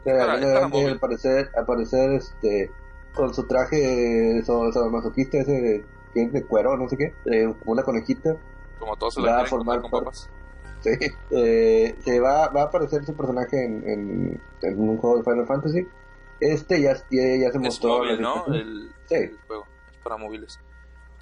[0.06, 2.72] Ariana Grande al parecer, al parecer este,
[3.14, 7.72] con su traje sobre masoquista ese que es de cuero, no sé qué, eh, como
[7.72, 8.36] una conejita.
[8.80, 10.30] Como todos se va a formar con papas.
[10.82, 10.90] Sí,
[11.32, 15.88] eh, se va, va a aparecer su personaje en, en, un juego de Final Fantasy.
[16.40, 18.04] Este ya, ya, se mostró.
[18.04, 18.54] Es móvil, ¿no?
[18.54, 19.16] El, sí.
[19.16, 20.60] el juego es para móviles.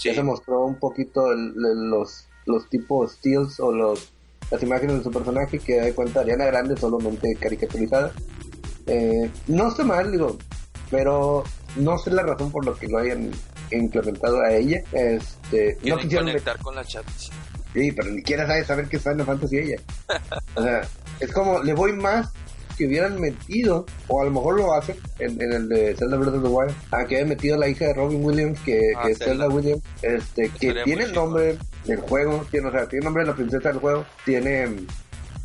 [0.04, 1.54] Ya se mostró un poquito el,
[1.90, 4.12] los, los tipos steals o los
[4.52, 8.12] las imágenes de su personaje que da de cuenta Ariana Grande solamente caricaturizada.
[8.86, 10.38] Eh, no está mal, digo,
[10.90, 11.44] pero
[11.78, 13.32] no sé la razón por lo que lo hayan
[13.72, 14.84] implementado a ella.
[14.92, 17.06] Este, no quisieron conectar con la chat.
[17.74, 19.78] Sí, pero ni siquiera sabe saber qué es Final Fantasy ella.
[20.56, 20.82] o sea,
[21.22, 22.34] es como, le voy más
[22.82, 26.42] que hubieran metido, o a lo mejor lo hacen en, el de Zelda Breath of
[26.42, 29.20] the Wild, a que haya metido a la hija de Robin Williams, que, ah, es
[29.20, 33.24] Zelda Williams, este, que tiene el nombre del juego, tiene, o sea, tiene el nombre
[33.24, 34.68] de la princesa del juego, tiene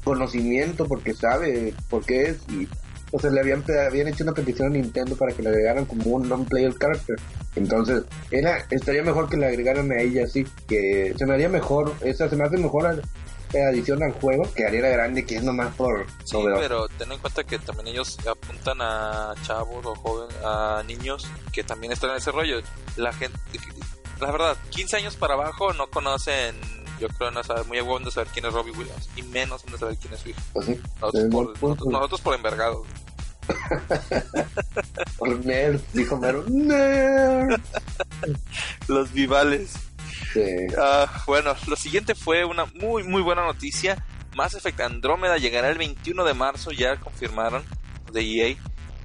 [0.02, 2.66] conocimiento porque sabe por qué es y
[3.12, 6.16] o sea, le habían, habían hecho una petición a Nintendo para que le agregaran como
[6.16, 7.16] un non-player character.
[7.54, 11.92] Entonces, era, estaría mejor que le agregaran a ella así, que se me haría mejor,
[12.02, 13.02] esa se me hace mejor
[13.54, 16.06] adición al juego que Ariana Grande, que es nomás por...
[16.24, 21.26] Sí, pero ten en cuenta que también ellos apuntan a chavos o jóvenes, a niños
[21.52, 22.60] que también están en ese rollo.
[22.96, 23.38] La gente,
[24.20, 26.54] la verdad, 15 años para abajo no conocen
[26.98, 29.78] yo creo no saber muy bueno de saber quién es Robbie Williams y menos de
[29.78, 30.40] saber quién es su hijo.
[30.54, 32.86] ¿Ah, nosotros, por, nosotros, por envergados.
[35.18, 36.44] por nerd, dijo Mero.
[36.48, 37.60] Nerd.
[38.88, 39.74] Los vivales.
[40.78, 44.04] Ah, bueno, lo siguiente fue una muy muy buena noticia.
[44.34, 47.64] Mass Effect Andrómeda llegará el 21 de marzo, ya confirmaron
[48.12, 48.56] de EA.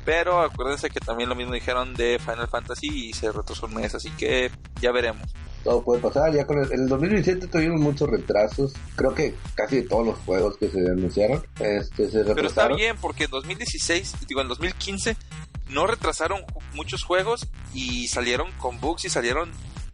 [0.04, 3.94] Pero acuérdense que también lo mismo dijeron de Final Fantasy y se retrasó un mes,
[3.94, 4.50] así que
[4.82, 5.32] ya veremos
[5.64, 6.34] todo puede pasar.
[6.34, 8.74] Ya con el, en el 2017 tuvimos muchos retrasos.
[8.96, 12.36] Creo que casi todos los juegos que se anunciaron este, se retrasaron.
[12.36, 15.16] Pero está bien, porque en 2016, digo, en 2015
[15.70, 16.42] no retrasaron
[16.74, 19.52] muchos juegos y salieron con bugs y salieron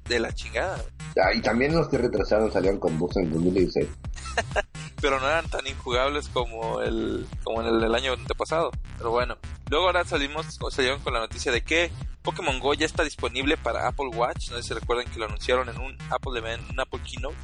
[0.07, 0.83] de la chingada.
[1.17, 3.87] Ah, y también los que retrasaron salieron con bugs en 2016.
[5.01, 8.71] pero no eran tan injugables como el como en el del año antepasado.
[8.97, 9.37] Pero bueno,
[9.69, 11.91] luego ahora salimos salieron con la noticia de que
[12.21, 14.51] Pokémon Go ya está disponible para Apple Watch.
[14.51, 17.37] No sé si recuerdan que lo anunciaron en un Apple Event, un Apple Keynote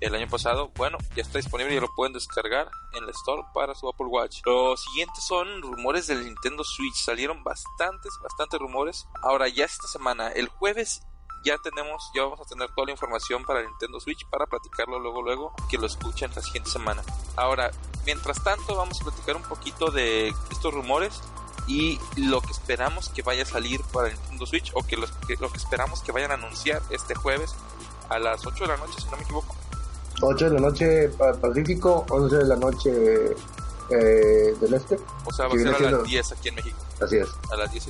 [0.00, 0.70] el año pasado.
[0.76, 4.40] Bueno, ya está disponible y lo pueden descargar en la Store para su Apple Watch.
[4.44, 6.96] Los siguientes son rumores del Nintendo Switch.
[6.96, 9.06] Salieron bastantes, bastantes rumores.
[9.22, 11.02] Ahora ya esta semana, el jueves
[11.44, 15.22] ya tenemos, ya vamos a tener toda la información para Nintendo Switch para platicarlo luego,
[15.22, 17.02] luego, que lo escuchen la siguiente semana.
[17.36, 17.70] Ahora,
[18.06, 21.20] mientras tanto, vamos a platicar un poquito de estos rumores
[21.66, 25.06] y lo que esperamos que vaya a salir para Nintendo Switch o que, lo
[25.52, 27.54] que esperamos que vayan a anunciar este jueves
[28.08, 29.54] a las 8 de la noche, si no me equivoco.
[30.20, 31.08] 8 de la noche
[31.40, 33.36] Pacífico, 11 de la noche
[33.90, 34.98] eh, del Este.
[35.24, 36.78] O sea, va a ser a las 10 aquí en México.
[37.00, 37.28] Así es.
[37.50, 37.88] A las 10.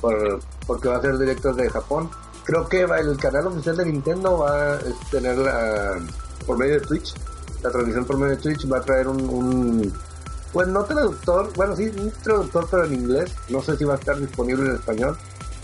[0.65, 2.09] porque va a ser directos de Japón
[2.43, 4.79] creo que el canal oficial de Nintendo va a
[5.11, 5.99] tener la,
[6.45, 7.13] por medio de Twitch,
[7.61, 9.93] la transmisión por medio de Twitch va a traer un, un
[10.51, 13.97] pues no traductor, bueno sí, un traductor pero en inglés, no sé si va a
[13.97, 15.17] estar disponible en español,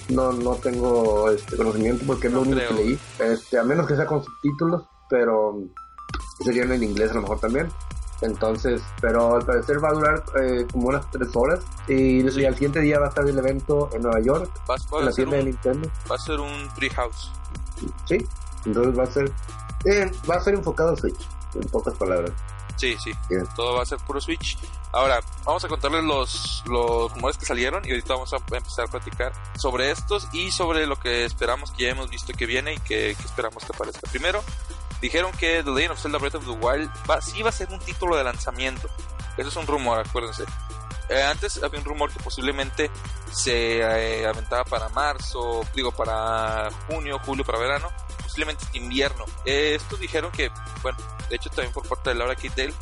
[0.09, 3.95] no no tengo este conocimiento porque es lo único que leí, este, a menos que
[3.95, 5.61] sea con subtítulos, pero
[6.43, 7.69] sería en inglés a lo mejor también.
[8.21, 12.81] Entonces, pero al parecer va a durar eh, como unas tres horas y, al siguiente
[12.81, 14.51] día va a estar el evento en Nueva York,
[14.99, 15.89] en la tienda de Nintendo.
[16.09, 17.31] Va a ser un Treehouse.
[18.05, 18.17] Sí,
[18.65, 19.31] entonces va a ser,
[19.85, 22.31] eh, va a ser enfocado a Switch, en pocas palabras.
[22.75, 23.11] Sí, sí,
[23.55, 24.57] todo va a ser puro Switch.
[24.93, 28.87] Ahora, vamos a contarles los, los rumores que salieron y ahorita vamos a empezar a
[28.87, 32.77] platicar sobre estos y sobre lo que esperamos que ya hemos visto que viene y
[32.79, 34.09] que, que esperamos que aparezca.
[34.09, 34.41] Primero,
[35.01, 37.69] dijeron que The Legend of Zelda Breath of the Wild va, sí va a ser
[37.69, 38.89] un título de lanzamiento.
[39.37, 40.43] Eso es un rumor, acuérdense.
[41.09, 42.91] Eh, antes había un rumor que posiblemente
[43.31, 49.25] se eh, aventaba para marzo, digo para junio, julio, para verano, posiblemente invierno.
[49.45, 50.51] Eh, estos dijeron que,
[50.83, 50.97] bueno,
[51.29, 52.73] de hecho también por parte de Laura Kittel,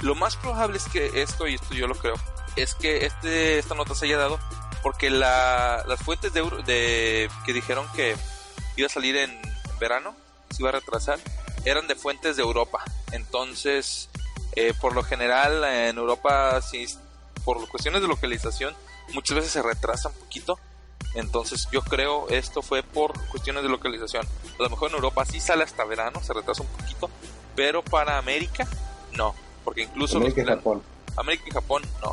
[0.00, 2.14] lo más probable es que esto, y esto yo lo creo,
[2.56, 4.38] es que este, esta nota se haya dado
[4.82, 8.16] porque la, las fuentes de, de, que dijeron que
[8.76, 9.38] iba a salir en
[9.78, 10.14] verano,
[10.50, 11.18] se iba a retrasar,
[11.66, 12.82] eran de fuentes de Europa.
[13.12, 14.08] Entonces,
[14.52, 16.86] eh, por lo general, en Europa, si,
[17.44, 18.74] por cuestiones de localización,
[19.12, 20.58] muchas veces se retrasa un poquito.
[21.14, 24.26] Entonces, yo creo esto fue por cuestiones de localización.
[24.58, 27.10] A lo mejor en Europa sí sale hasta verano, se retrasa un poquito,
[27.54, 28.66] pero para América,
[29.12, 29.34] no.
[29.64, 30.18] Porque incluso.
[30.18, 30.82] América y Japón.
[31.16, 32.12] América y Japón, no.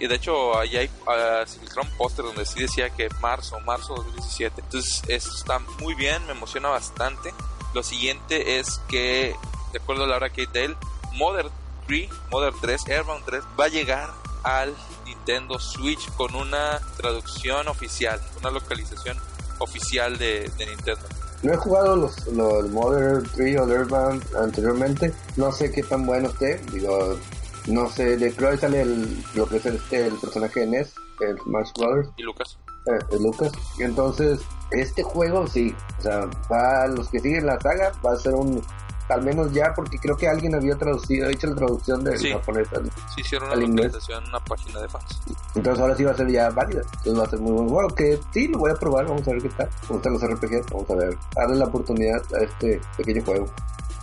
[0.00, 1.58] y de hecho, ahí hay, uh, se
[1.96, 4.60] póster donde sí decía que marzo, marzo 2017.
[4.60, 7.32] Entonces, esto está muy bien, me emociona bastante.
[7.76, 9.36] Lo siguiente es que,
[9.70, 10.74] de acuerdo a la hora que Dale,
[11.12, 11.50] Modern
[11.86, 14.10] 3, Modern 3, Airbound 3, va a llegar
[14.44, 19.18] al Nintendo Switch con una traducción oficial, una localización
[19.58, 21.02] oficial de, Nintendo.
[21.42, 26.28] No he jugado los, los Modern 3 o Airbound anteriormente, no sé qué tan bueno
[26.28, 27.18] esté, digo,
[27.66, 31.38] no sé, de que sale el, lo que es este, el personaje de Ness, el
[31.40, 32.08] Smash Brothers.
[32.16, 32.56] Y Lucas.
[32.86, 33.52] Eh, Lucas.
[33.78, 38.34] Entonces, este juego sí, o sea, va, los que siguen la saga, va a ser
[38.34, 38.62] un,
[39.08, 42.30] al menos ya, porque creo que alguien había traducido, hecho la traducción de sí.
[42.30, 42.68] japonés
[43.14, 45.20] sí, hicieron una localización en una página de fans.
[45.54, 47.88] Entonces ahora sí va a ser ya válida, entonces va a ser muy buen juego,
[47.90, 49.68] que sí, lo voy a probar, vamos a ver qué tal.
[49.82, 53.46] Me gustan los RPG, vamos a ver, darle la oportunidad a este pequeño juego.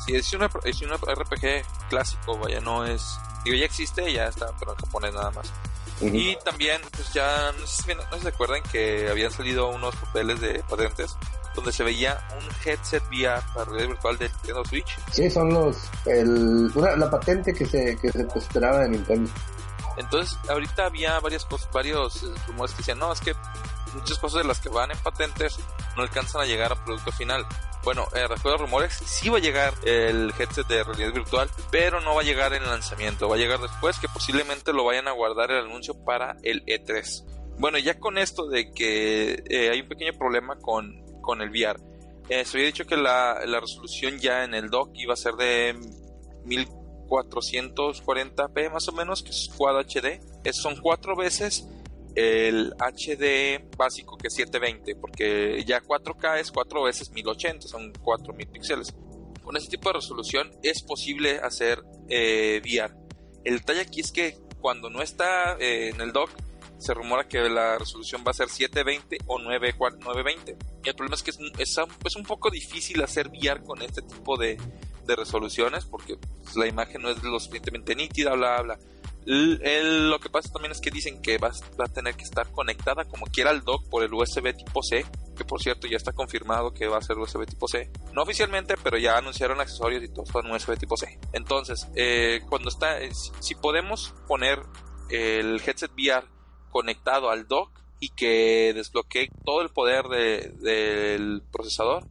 [0.06, 4.48] Sí, es una, es una RPG clásico, vaya, no es Digo, ya existe, ya está,
[4.58, 5.52] pero en japonés nada más.
[6.12, 10.42] Y también, pues ya, no sé, si, no se acuerdan que habían salido unos papeles
[10.42, 11.16] de patentes
[11.56, 14.98] donde se veía un headset VR para realidad virtual de Nintendo Switch.
[15.12, 19.30] Sí, son los, el, la patente que se, que se esperaba de Nintendo.
[19.98, 23.34] Entonces, ahorita había varias cosas, varios eh, rumores que decían, no, es que
[23.94, 25.60] muchas cosas de las que van en patentes
[25.96, 27.46] no alcanzan a llegar a producto final.
[27.84, 32.16] Bueno, eh, recuerdo rumores, sí va a llegar el headset de realidad virtual, pero no
[32.16, 35.12] va a llegar en el lanzamiento, va a llegar después, que posiblemente lo vayan a
[35.12, 37.26] guardar el anuncio para el E3.
[37.60, 41.78] Bueno, ya con esto de que eh, hay un pequeño problema con, con el VR,
[42.30, 45.34] eh, se había dicho que la, la, resolución ya en el dock iba a ser
[45.34, 45.76] de
[46.46, 50.22] 1440p más o menos, que es Quad HD.
[50.54, 51.68] Son cuatro veces
[52.16, 58.48] el HD básico que es 720, porque ya 4K es 4 veces 1080, son 4000
[58.48, 58.94] píxeles.
[59.44, 62.94] Con este tipo de resolución es posible hacer eh, VR.
[63.44, 66.30] El detalle aquí es que cuando no está eh, en el dock,
[66.78, 70.58] se rumora que la resolución va a ser 720 o 920.
[70.84, 74.38] Y el problema es que es, es, un poco difícil hacer VR con este tipo
[74.38, 74.58] de,
[75.06, 78.80] de resoluciones, porque pues, la imagen no es lo suficientemente nítida, bla, bla.
[79.26, 83.26] Lo que pasa también es que dicen que va, a tener que estar conectada como
[83.26, 85.06] quiera al dock por el USB tipo C,
[85.38, 87.90] que por cierto ya está confirmado que va a ser USB tipo C.
[88.14, 91.20] No oficialmente, pero ya anunciaron accesorios y todo son USB tipo C.
[91.32, 94.60] Entonces, eh, cuando está, eh, si podemos poner
[95.10, 96.28] el headset VR
[96.70, 102.08] conectado al dock y que desbloquee todo el poder del procesador,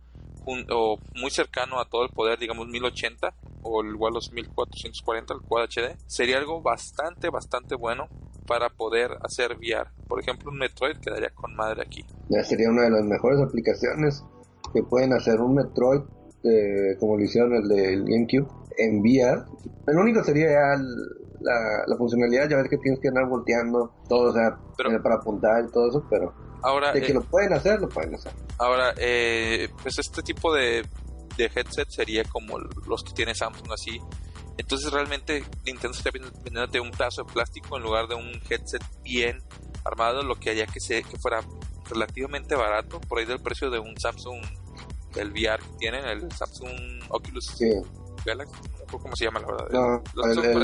[0.70, 5.68] o muy cercano a todo el poder, digamos 1080 o igual los 1440, el Quad
[5.68, 8.09] HD, sería algo bastante, bastante bueno
[8.46, 9.90] para poder hacer VR.
[10.09, 12.05] Por ejemplo, un Metroid quedaría con madre aquí.
[12.28, 14.24] Ya sería una de las mejores aplicaciones
[14.72, 16.02] que pueden hacer un Metroid
[16.44, 19.44] eh, como lo hicieron el del GameCube en VR.
[19.87, 20.83] El único sería ya
[21.40, 24.59] la, la, funcionalidad, ya ves que tienes que andar volteando todo, o sea,
[25.02, 28.14] para apuntar y todo eso, pero Ahora, de que eh, lo pueden hacer, lo pueden
[28.14, 28.33] hacer.
[28.59, 30.87] Ahora, eh, pues este tipo de,
[31.37, 34.01] de headset sería como los que tiene Samsung así.
[34.59, 39.42] Entonces realmente Nintendo estaría vendiéndote un pedazo de plástico en lugar de un headset bien
[39.85, 41.40] armado, lo que haría que, se, que fuera
[41.88, 44.40] relativamente barato, por ahí del precio de un Samsung,
[45.16, 47.57] el VR que tienen, el Samsung Oculus
[48.25, 49.68] Galaxy, no cómo se llama la verdad.
[49.72, 50.62] No, los el, el,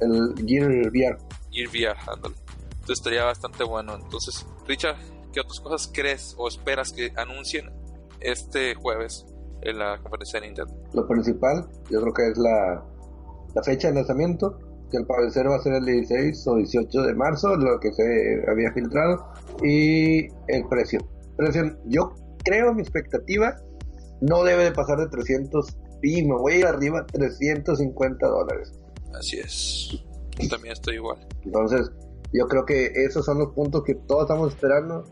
[0.00, 1.18] el, Gear VR.
[1.50, 2.34] Gear VR, ándale.
[2.82, 3.94] Entonces estaría bastante bueno.
[3.94, 4.96] Entonces, Richard,
[5.32, 7.70] ¿qué otras cosas crees o esperas que anuncien
[8.18, 9.24] este jueves
[9.60, 10.74] en la conferencia de Nintendo?
[10.92, 12.84] Lo principal, yo creo que es la,
[13.54, 14.58] la fecha de lanzamiento,
[14.90, 18.42] que al parecer va a ser el 16 o 18 de marzo, lo que se
[18.50, 20.98] había filtrado, y el precio.
[21.36, 23.56] precio yo creo, mi expectativa
[24.20, 28.72] no debe de pasar de 300 y me voy a ir arriba 350 dólares.
[29.16, 30.04] Así es.
[30.40, 31.24] Yo también estoy igual.
[31.44, 31.92] Entonces,
[32.32, 35.04] yo creo que esos son los puntos que todos estamos esperando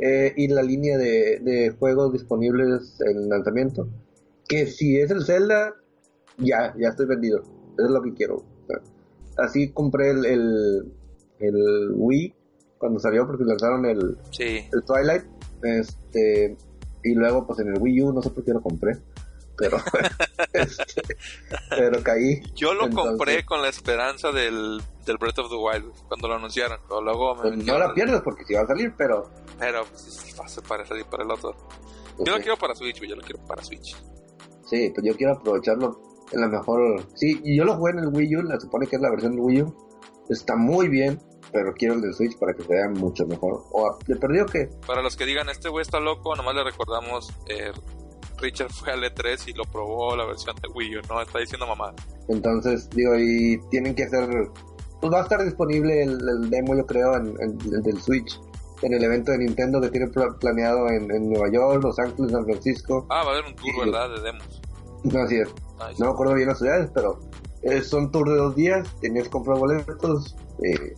[0.00, 3.88] eh, y la línea de, juegos disponibles en el lanzamiento.
[4.48, 5.74] Que si es el Zelda,
[6.38, 7.40] ya, ya estoy vendido.
[7.78, 8.44] Eso es lo que quiero.
[9.38, 10.92] así compré el,
[11.38, 12.34] el, Wii
[12.78, 15.24] cuando salió porque lanzaron el, el Twilight.
[15.62, 16.56] Este,
[17.04, 18.98] y luego pues en el Wii U, no sé por qué lo compré
[19.56, 19.78] pero
[20.52, 21.02] este,
[21.70, 22.42] pero caí.
[22.54, 26.78] Yo lo compré con la esperanza del, del Breath of the Wild cuando lo anunciaron,
[26.88, 30.44] pero luego pues no la pierdes porque si va a salir, pero pero pues, va
[30.44, 31.54] a ser para salir para el otro.
[32.18, 33.96] Yo lo quiero para Switch, yo lo quiero para Switch.
[34.66, 36.00] Sí, pues yo quiero aprovecharlo
[36.32, 37.04] en la mejor.
[37.14, 39.32] Sí, y yo lo jugué en el Wii U, la supone que es la versión
[39.32, 39.76] del Wii U.
[40.28, 41.20] Está muy bien,
[41.52, 43.64] pero quiero el del Switch para que se vea mucho mejor.
[43.72, 44.70] O le perdió que.
[44.86, 47.72] Para los que digan, este güey está loco, nomás le recordamos eh,
[48.44, 51.66] Richard fue al E3 y lo probó la versión de Wii U, no está diciendo
[51.66, 51.94] mamá.
[52.28, 54.28] Entonces, digo, y tienen que hacer
[55.00, 58.40] pues va a estar disponible el, demo, yo creo, en, el del Switch
[58.80, 60.06] en el evento de Nintendo que tiene
[60.40, 63.06] planeado en, Nueva York, Los Ángeles, San Francisco.
[63.10, 64.08] Ah, va a haber un tour, ¿verdad?
[64.14, 64.62] De demos.
[65.04, 65.54] No, así es.
[65.98, 67.20] No me acuerdo bien las ciudades, pero
[67.82, 68.88] son tour de dos días.
[69.00, 70.36] Tenías que comprar boletos.
[70.62, 70.94] Eh,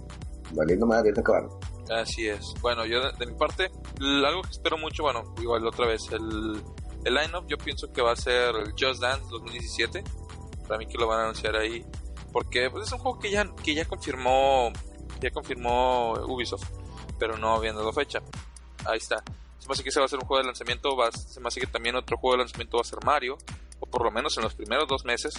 [0.52, 1.50] valiendo madre, se acabaron.
[1.90, 2.54] Así es.
[2.60, 6.62] Bueno, yo de, mi parte, algo que espero mucho, bueno, igual otra vez, el,
[7.06, 10.02] el line-up yo pienso que va a ser Just Dance 2017.
[10.66, 11.84] Para mí que lo van a anunciar ahí.
[12.32, 14.72] Porque pues, es un juego que ya, que ya confirmó
[15.20, 16.68] ya confirmó Ubisoft,
[17.18, 18.20] pero no habían dado fecha.
[18.84, 19.22] Ahí está.
[19.58, 21.48] Se me hace que ese va a ser un juego de lanzamiento, va, se me
[21.48, 23.38] hace que también otro juego de lanzamiento va a ser Mario,
[23.80, 25.34] o por lo menos en los primeros dos meses.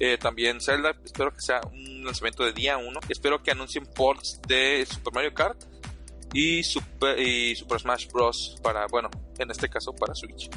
[0.00, 3.00] Eh, también Zelda, espero que sea un lanzamiento de día 1.
[3.08, 5.60] Espero que anuncien ports de Super Mario Kart
[6.32, 8.58] y Super Smash Bros.
[8.62, 10.50] para, bueno, en este caso para Switch.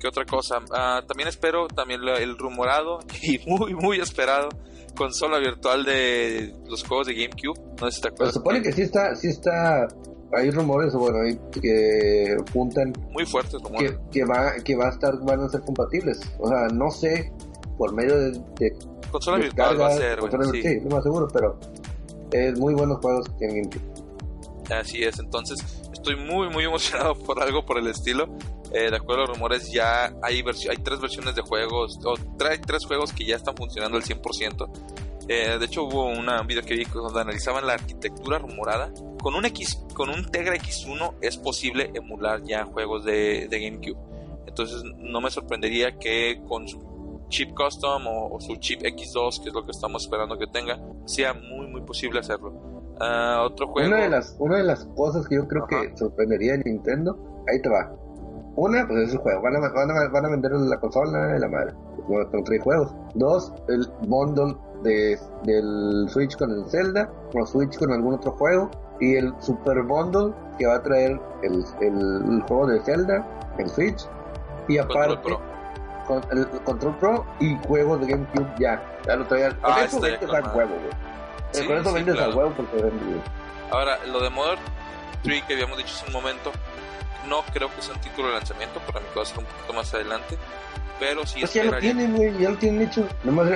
[0.00, 0.56] ¿Qué otra cosa?
[0.72, 4.48] Ah, también espero también el rumorado y muy, muy esperado
[4.96, 7.60] consola virtual de los juegos de GameCube.
[7.80, 8.34] No sé si te acuerdas.
[8.34, 9.86] Se supone que sí está, sí está
[10.32, 11.18] hay rumores bueno
[11.60, 16.20] que apuntan muy fuertes que, que, va que va a estar van a ser compatibles
[16.38, 17.32] o sea no sé
[17.76, 18.76] por medio de,
[19.10, 20.20] consola virtual va a ser,
[20.52, 20.62] sí.
[20.62, 21.58] sí, no más seguro, pero
[22.30, 23.70] es muy buenos juegos que tienen
[24.70, 25.58] Así es, entonces
[26.00, 28.28] estoy muy muy emocionado por algo por el estilo.
[28.72, 32.14] Eh, de acuerdo a los rumores, ya hay, hay tres versiones de juegos, o
[32.48, 34.70] hay tres juegos que ya están funcionando al 100%.
[35.28, 38.92] Eh, de hecho, hubo un video que vi donde analizaban la arquitectura rumorada.
[39.20, 43.98] Con un, X, con un Tegra X1 es posible emular ya juegos de, de GameCube.
[44.46, 46.90] Entonces, no me sorprendería que con su
[47.28, 51.32] chip custom o, su chip X2, que es lo que estamos esperando que tenga, sea
[51.32, 52.69] muy, muy posible hacerlo.
[53.00, 53.88] Uh, otro juego.
[53.88, 57.60] Una de, las, una de las cosas que yo creo que sorprendería a Nintendo, ahí
[57.62, 57.90] te va.
[58.56, 59.40] Una, pues es el juego.
[59.40, 61.72] Van a, van a, van a vender la consola de la madre.
[62.06, 62.94] Con tres juegos.
[63.14, 67.10] Dos, el bundle de, del Switch con el Zelda.
[67.34, 68.70] O Switch con algún otro juego.
[69.00, 74.06] Y el Super Bundle que va a traer el, el, juego de Zelda, el Switch.
[74.68, 75.18] Y aparte,
[76.32, 78.82] el Control Pro y juegos de GameCube ya.
[79.06, 79.48] Ya lo traía.
[79.50, 81.10] Con ah, eso vendes al juego, güey.
[81.52, 83.20] Con eso vendes al juego porque vende.
[83.70, 84.60] Ahora, lo de Modern
[85.22, 86.52] 3 que habíamos dicho hace un momento,
[87.28, 89.44] no creo que sea un título de lanzamiento, para mí que va a ser un
[89.44, 90.36] poquito más adelante.
[90.98, 93.06] Pero sí pues ya lo tienen, güey, ya lo tienen hecho.
[93.24, 93.48] Nomás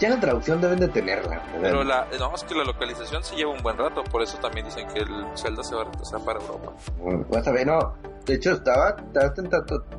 [0.00, 1.42] ya la traducción deben de tenerla.
[1.60, 4.64] Pero la, no, es que la localización se lleva un buen rato, por eso también
[4.64, 6.72] dicen que el Zelda se va a retrasar para Europa.
[6.98, 7.94] Bueno, vas a ver, no.
[8.24, 8.96] De hecho, estaba,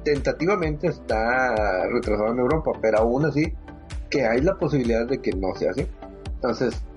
[0.04, 3.54] tentativamente está retrasado en Europa, pero aún así
[4.10, 5.88] que hay la posibilidad de que no sea así.
[6.36, 6.91] Entonces, pues,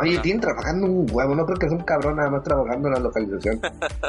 [0.00, 2.94] oye, tienen trabajando un huevo, no creo que es un cabrón nada más trabajando en
[2.94, 3.60] la localización.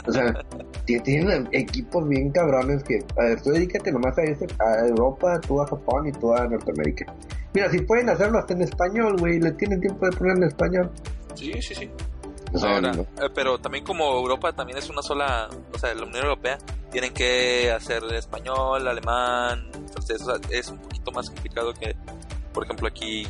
[0.08, 0.34] o sea,
[0.86, 5.62] tienen equipos bien cabrones que, a ver, tú dedícate nomás a, este, a Europa, tú
[5.62, 7.14] a Japón y tú a Norteamérica.
[7.54, 10.92] Mira, si pueden hacerlo hasta en español, güey, le tienen tiempo de poner en español.
[11.36, 11.90] Sí, sí, sí.
[12.62, 16.58] Ahora, eh, pero también como Europa también es una sola, o sea, la Unión Europea,
[16.92, 20.18] tienen que hacer español, alemán, o sea,
[20.50, 21.96] es un poquito más complicado que,
[22.54, 23.26] por ejemplo, aquí,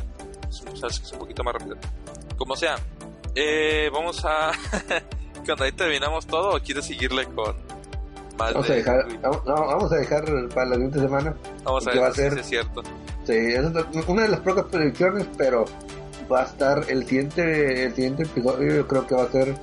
[0.50, 1.76] sabes es un poquito más rápido.
[2.36, 2.76] Como sea,
[3.34, 4.52] eh, vamos a...
[5.44, 5.64] ¿Qué onda?
[5.64, 7.56] ¿Ahí terminamos todo o quieres seguirle con
[8.38, 9.06] más vamos, a dejar,
[9.44, 11.34] vamos, a dejar para la siguiente semana.
[11.64, 12.82] Vamos a ver va a ser, si es cierto.
[13.24, 15.64] Sí, es una de las pocas predicciones, pero
[16.32, 19.54] va a estar el siguiente, el siguiente episodio, yo creo que va a ser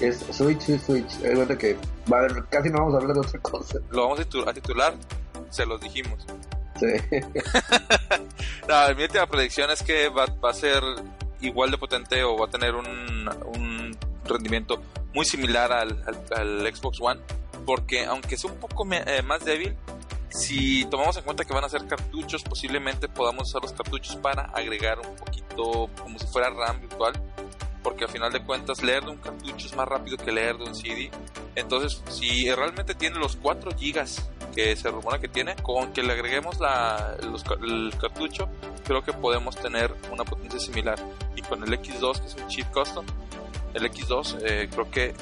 [0.00, 1.20] es Switch y Switch.
[1.22, 1.76] Es que
[2.12, 3.78] va a haber, casi no vamos a hablar de otra cosa.
[3.90, 4.94] Lo vamos a titular,
[5.50, 6.26] se los dijimos.
[6.78, 6.86] Sí.
[8.68, 10.82] no, mi última predicción es que va, va, a ser
[11.40, 14.82] igual de potente o va a tener un, un rendimiento
[15.14, 16.04] muy similar al,
[16.36, 17.20] al, Xbox One,
[17.64, 19.76] porque aunque sea un poco eh, más débil,
[20.28, 24.42] si tomamos en cuenta que van a ser cartuchos, posiblemente podamos usar los cartuchos para
[24.42, 27.14] agregar un poquito como si fuera RAM virtual,
[27.82, 30.64] porque al final de cuentas leer de un cartucho es más rápido que leer de
[30.64, 31.10] un CD.
[31.54, 34.04] Entonces, si realmente tiene los 4 GB
[34.54, 37.16] que se rumora que tiene, con que le agreguemos la,
[37.62, 38.48] el cartucho,
[38.86, 40.98] creo que podemos tener una potencia similar.
[41.34, 43.04] Y con el X2, que es un chip custom,
[43.74, 45.14] el X2, eh, creo que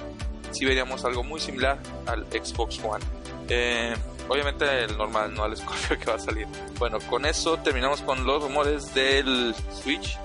[0.52, 3.04] sí veríamos algo muy similar al Xbox One.
[3.48, 3.94] Eh,
[4.28, 6.46] obviamente el normal, no al Scorpio que va a salir.
[6.78, 10.18] Bueno, con eso terminamos con los rumores del Switch.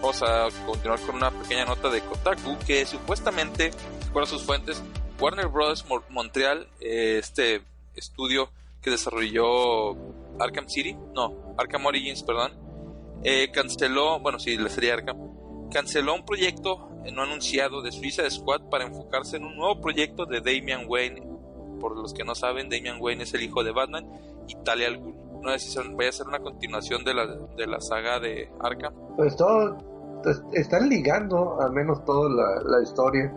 [0.00, 3.70] Vamos a continuar con una pequeña nota de Kotaku que supuestamente,
[4.12, 4.82] por sus fuentes,
[5.20, 5.84] Warner Bros.
[6.08, 7.62] Montreal, eh, este
[7.94, 8.50] estudio
[8.82, 9.92] que desarrolló
[10.40, 12.52] Arkham City, no, Arkham Origins, perdón,
[13.24, 18.68] eh, canceló, bueno, sí, la serie Arkham, canceló un proyecto no anunciado de Suiza Squad
[18.70, 21.32] para enfocarse en un nuevo proyecto de Damian Wayne
[21.82, 24.08] por los que no saben, Damian Wayne es el hijo de Batman
[24.46, 25.02] y Talia al.
[25.42, 28.94] No sé si vaya a ser una continuación de la, de la saga de Arkham.
[29.16, 29.76] Pues todo,
[30.52, 32.30] están ligando al menos toda
[32.64, 33.34] la, historia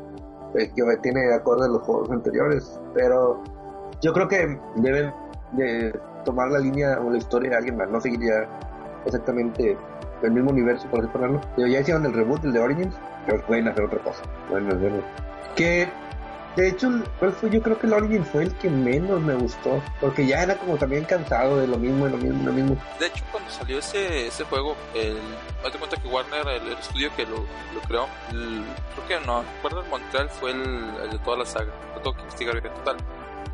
[0.53, 3.43] eh, que tiene de acuerdo a los juegos anteriores, pero
[4.03, 5.11] yo creo que deben
[5.53, 8.47] de tomar la línea o la historia de alguien más, no seguiría
[9.05, 9.77] exactamente
[10.23, 11.41] el mismo universo, por así ponerlo.
[11.57, 12.95] ya hicieron el reboot, el de Origins,
[13.25, 15.03] pero pueden hacer otra cosa, pueden hacerlo.
[15.55, 15.87] Que
[16.55, 16.89] de hecho,
[17.19, 17.49] fue?
[17.49, 20.77] Yo creo que el Origins fue el que menos me gustó, porque ya era como
[20.77, 22.77] también cansado de lo mismo, de lo mismo, de lo mismo.
[22.97, 25.19] De hecho, cuando salió ese, ese juego, el,
[25.61, 27.39] date cuenta que Warner, el, estudio que lo,
[27.73, 32.15] lo creó, creo que no, Warner Montreal fue el, de toda la saga, lo tengo
[32.15, 32.97] que investigar bien total.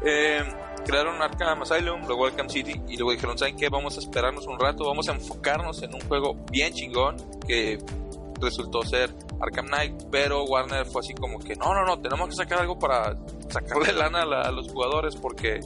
[0.03, 0.43] Eh,
[0.83, 3.69] crearon Arkham Asylum, luego Arkham City y luego dijeron, ¿saben qué?
[3.69, 7.17] Vamos a esperarnos un rato, vamos a enfocarnos en un juego bien chingón
[7.47, 7.79] que
[8.39, 12.35] resultó ser Arkham Knight, pero Warner fue así como que no, no, no, tenemos que
[12.35, 13.15] sacar algo para
[13.49, 15.59] sacarle lana a, los jugadores porque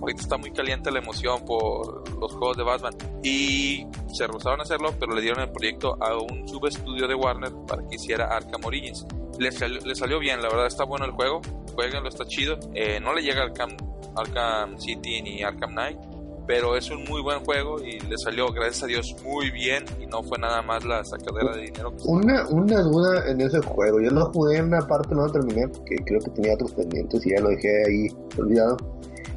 [0.00, 4.62] ahorita está muy caliente la emoción por los juegos de Batman y se rehusaron a
[4.62, 8.64] hacerlo, pero le dieron el proyecto a un subestudio de Warner para que hiciera Arkham
[8.64, 9.06] Origins.
[9.38, 11.40] Le salió, bien, la verdad está bueno el juego,
[11.74, 12.58] jueguenlo, está chido.
[12.74, 13.70] Eh, no le llega Arkham,
[14.16, 15.98] Arkham City ni Arkham Knight,
[16.46, 20.06] pero es un muy buen juego y le salió, gracias a Dios, muy bien y
[20.06, 21.92] no fue nada más la sacadera de dinero.
[22.04, 25.68] Una, una duda en ese juego, yo lo jugué en una parte, no lo terminé
[25.68, 28.08] porque creo que tenía otros pendientes y ya lo dejé ahí
[28.38, 28.76] olvidado.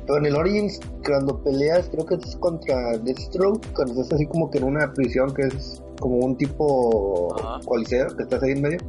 [0.07, 4.49] Pero en el Origins, cuando peleas, creo que es contra Deathstroke, cuando estás así como
[4.49, 7.35] que en una prisión que es como un tipo
[7.65, 8.79] coliseo, que estás ahí en medio.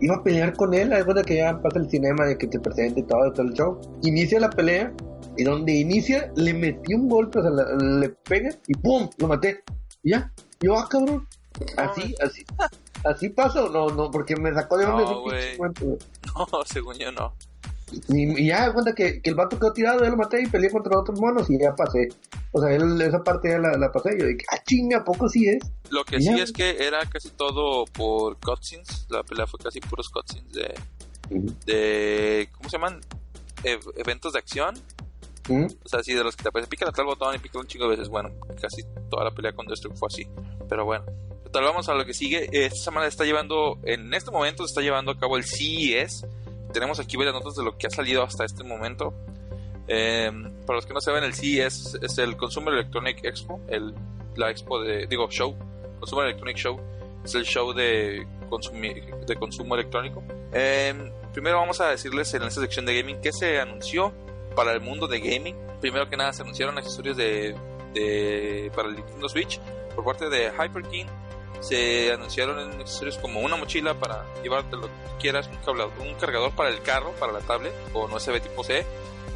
[0.00, 2.60] Iba a pelear con él, algo de que ya pasa el cinema de que te
[2.60, 3.80] presente y todo, todo el show.
[4.02, 4.92] Inicia la pelea
[5.36, 9.08] y donde inicia, le metí un golpe, o sea, le, pega y ¡pum!
[9.18, 9.62] Lo maté.
[10.02, 10.32] Y ya.
[10.60, 11.26] Yo, ah, cabrón.
[11.76, 12.44] Así, así.
[13.04, 13.88] ¿Así pasa o no?
[13.90, 15.68] No, porque me sacó de donde no,
[16.52, 17.34] No, según yo no.
[18.08, 20.98] Y, ya, cuenta que, que, el vato quedó tirado, yo lo maté y peleé contra
[20.98, 22.08] otros monos y ya pasé.
[22.52, 24.18] O sea, él, esa parte ya la, pasé.
[24.18, 25.58] Yo dije, ah, chinga, ¿a poco sí es?
[25.90, 29.06] Lo que sí es que era casi todo por cutscenes.
[29.10, 30.74] La pelea fue casi puros cutscenes de.
[31.66, 33.00] de ¿Cómo se llaman?
[33.96, 34.76] eventos de acción
[35.50, 37.66] o sea, así de los que te aparecen, pican a tal botón y pican un
[37.66, 38.08] chingo de veces.
[38.08, 38.30] Bueno,
[38.60, 40.28] casi toda la pelea con Deathstroke fue así.
[40.68, 41.04] Pero bueno,
[41.44, 42.48] total, vamos a lo que sigue.
[42.52, 46.26] Esta semana está llevando, en este momento se está llevando a cabo el CES.
[46.72, 49.14] Tenemos aquí varias notas de lo que ha salido hasta este momento.
[49.88, 53.94] Em, para los que no saben, el CES es el Consumer Electronic Expo, el,
[54.36, 55.56] la expo de, digo, show,
[55.98, 56.78] Consumer Electronic Show,
[57.24, 58.26] es el show de,
[59.26, 60.22] de consumo electrónico.
[60.52, 64.12] Em, primero vamos a decirles en esta sección de gaming que se anunció
[64.54, 65.56] para el mundo de gaming.
[65.80, 67.54] Primero que nada se anunciaron accesorios de,
[68.74, 69.60] para el Nintendo Switch
[69.94, 71.06] por parte de Hyperkin.
[71.60, 76.70] Se anunciaron accesorios como una mochila para llevarte lo que quieras, un, un cargador para
[76.70, 78.86] el carro, para la tablet con USB tipo C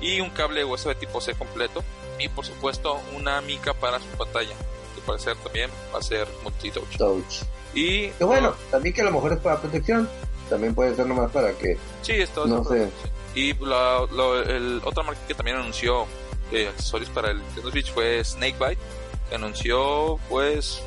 [0.03, 1.83] y un cable USB tipo C completo
[2.19, 4.55] y por supuesto una mica para su pantalla
[4.95, 7.45] que parecer también va a ser multi-touch.
[7.75, 10.09] Y bueno, también que a lo mejor es para protección,
[10.51, 12.91] también puede ser nomás para que sí, esto no sé.
[13.35, 14.07] Y la,
[14.47, 16.07] el, otra marca que también anunció
[16.51, 18.79] eh, accesorios para el Nintendo Switch fue Snakebite,
[19.31, 20.83] que anunció pues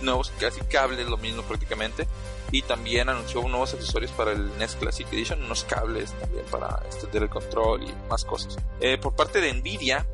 [0.00, 2.06] nuevos casi cables, lo mismo prácticamente.
[2.50, 7.24] Y también anunció nuevos accesorios para el NES Classic Edition, unos cables también para extender
[7.24, 8.56] el control y más cosas.
[8.80, 10.06] Eh, por parte de Nvidia,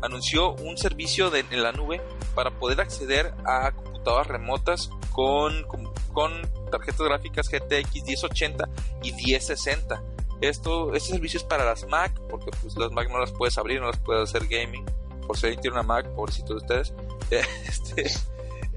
[0.00, 2.00] anunció un servicio de, en la nube
[2.34, 6.32] para poder acceder a computadoras remotas con, con, con
[6.70, 8.68] tarjetas gráficas GTX 1080
[9.02, 10.02] y 1060
[10.40, 13.80] esto, este servicio es para las Mac, porque pues las Mac no las puedes abrir,
[13.80, 14.84] no las puedes hacer gaming.
[15.26, 16.94] Por si alguien tiene una Mac, pobrecito de ustedes.
[17.68, 18.06] este,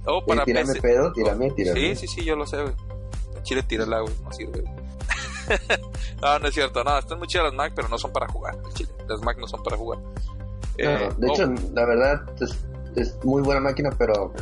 [0.06, 1.96] o para tírame pedo, tírame, tírame.
[1.96, 2.74] Sí, sí, sí, yo lo sé, güey.
[3.44, 4.64] Chile, tírala, güey, no sirve,
[6.22, 8.58] no, no es cierto, no, están muy chidas las Mac, pero no son para jugar.
[8.74, 8.90] Chile.
[9.08, 10.00] Las Mac no son para jugar.
[10.78, 12.58] Eh, de hecho, la verdad, es,
[12.96, 14.34] es, muy buena máquina, pero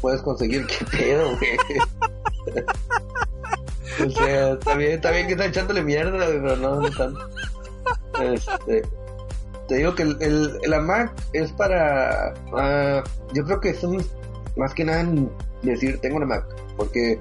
[0.00, 2.64] puedes conseguir qué pedo, güey.
[4.04, 7.28] O sea, está bien, está bien que está echándole mierda, pero no, no tanto.
[8.20, 8.82] Este,
[9.68, 12.34] te digo que el, el, la Mac es para.
[12.52, 13.86] Uh, yo creo que es
[14.56, 15.06] más que nada
[15.62, 16.44] decir tengo una Mac,
[16.76, 17.20] porque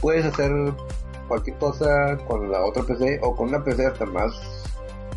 [0.00, 0.52] puedes hacer
[1.28, 4.32] cualquier cosa con la otra PC o con una PC hasta más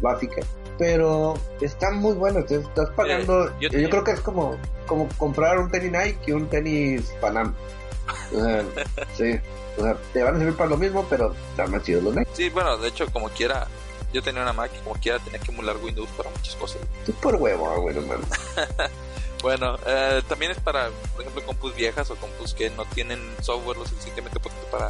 [0.02, 0.42] básica.
[0.78, 3.50] Pero está muy bueno, estás pagando.
[3.60, 4.56] Eh, yo, creo que es como,
[4.88, 7.54] como comprar un tenis Nike y un tenis Panam.
[9.18, 9.40] sí.
[9.78, 12.28] O sea, te van a servir para lo mismo, pero están más chidos los Mac.
[12.34, 13.68] Sí, bueno, de hecho, como quiera,
[14.14, 16.82] yo tenía una Mac y como quiera tenía que emular Windows para muchas cosas.
[17.08, 18.24] Es por huevo, bueno, hermano.
[19.42, 23.78] bueno, eh, también es para, por ejemplo, compus viejas o compus que no tienen software
[23.78, 24.90] lo suficientemente potente para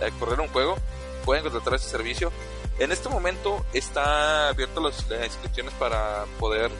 [0.00, 0.76] eh, correr un juego.
[1.24, 2.30] Pueden contratar ese servicio.
[2.78, 6.70] En este momento está abierto las, inscripciones para poder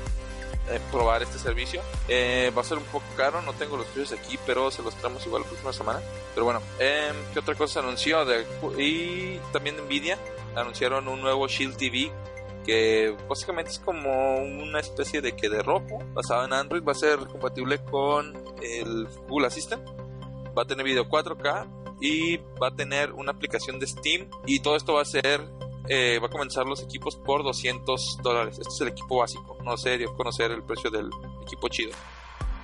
[0.69, 1.81] eh, probar este servicio.
[2.07, 4.95] Eh, va a ser un poco caro, no tengo los precios aquí, pero se los
[4.97, 6.01] traemos igual la próxima semana.
[6.35, 8.25] Pero bueno, eh, ¿qué otra cosa anunció?
[8.79, 10.19] Y también Nvidia
[10.55, 12.13] anunciaron un nuevo Shield TV
[12.67, 16.83] que básicamente es como una especie de que de rojo basado en Android.
[16.83, 19.89] Va a ser compatible con el Google Assistant.
[20.59, 21.67] Va a tener video 4K
[22.01, 25.41] y va a tener una aplicación de Steam y todo esto va a ser
[25.89, 28.59] eh, va a comenzar los equipos por 200 dólares.
[28.59, 29.57] Este es el equipo básico.
[29.65, 31.09] No sé, dio conocer el precio del
[31.43, 31.93] equipo chido.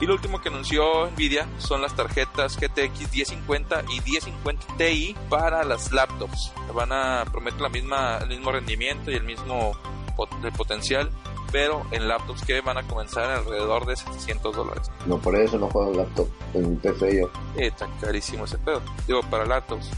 [0.00, 5.62] Y lo último que anunció Nvidia son las tarjetas GTX 1050 y 1050 Ti para
[5.62, 6.52] las laptops.
[6.74, 9.76] Van a prometer la misma, el mismo rendimiento y el mismo
[10.12, 11.10] potencial,
[11.50, 14.90] pero en laptops que van a comenzar alrededor de 700 dólares.
[15.06, 17.26] No, por eso no juego en laptop, en PC yo.
[17.56, 18.80] Eh, está carísimo ese pedo.
[19.06, 19.90] Digo, para laptops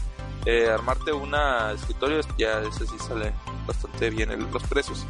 [0.45, 3.33] eh, armarte una escritorio, ya ese sí sale
[3.65, 5.05] bastante bien los precios.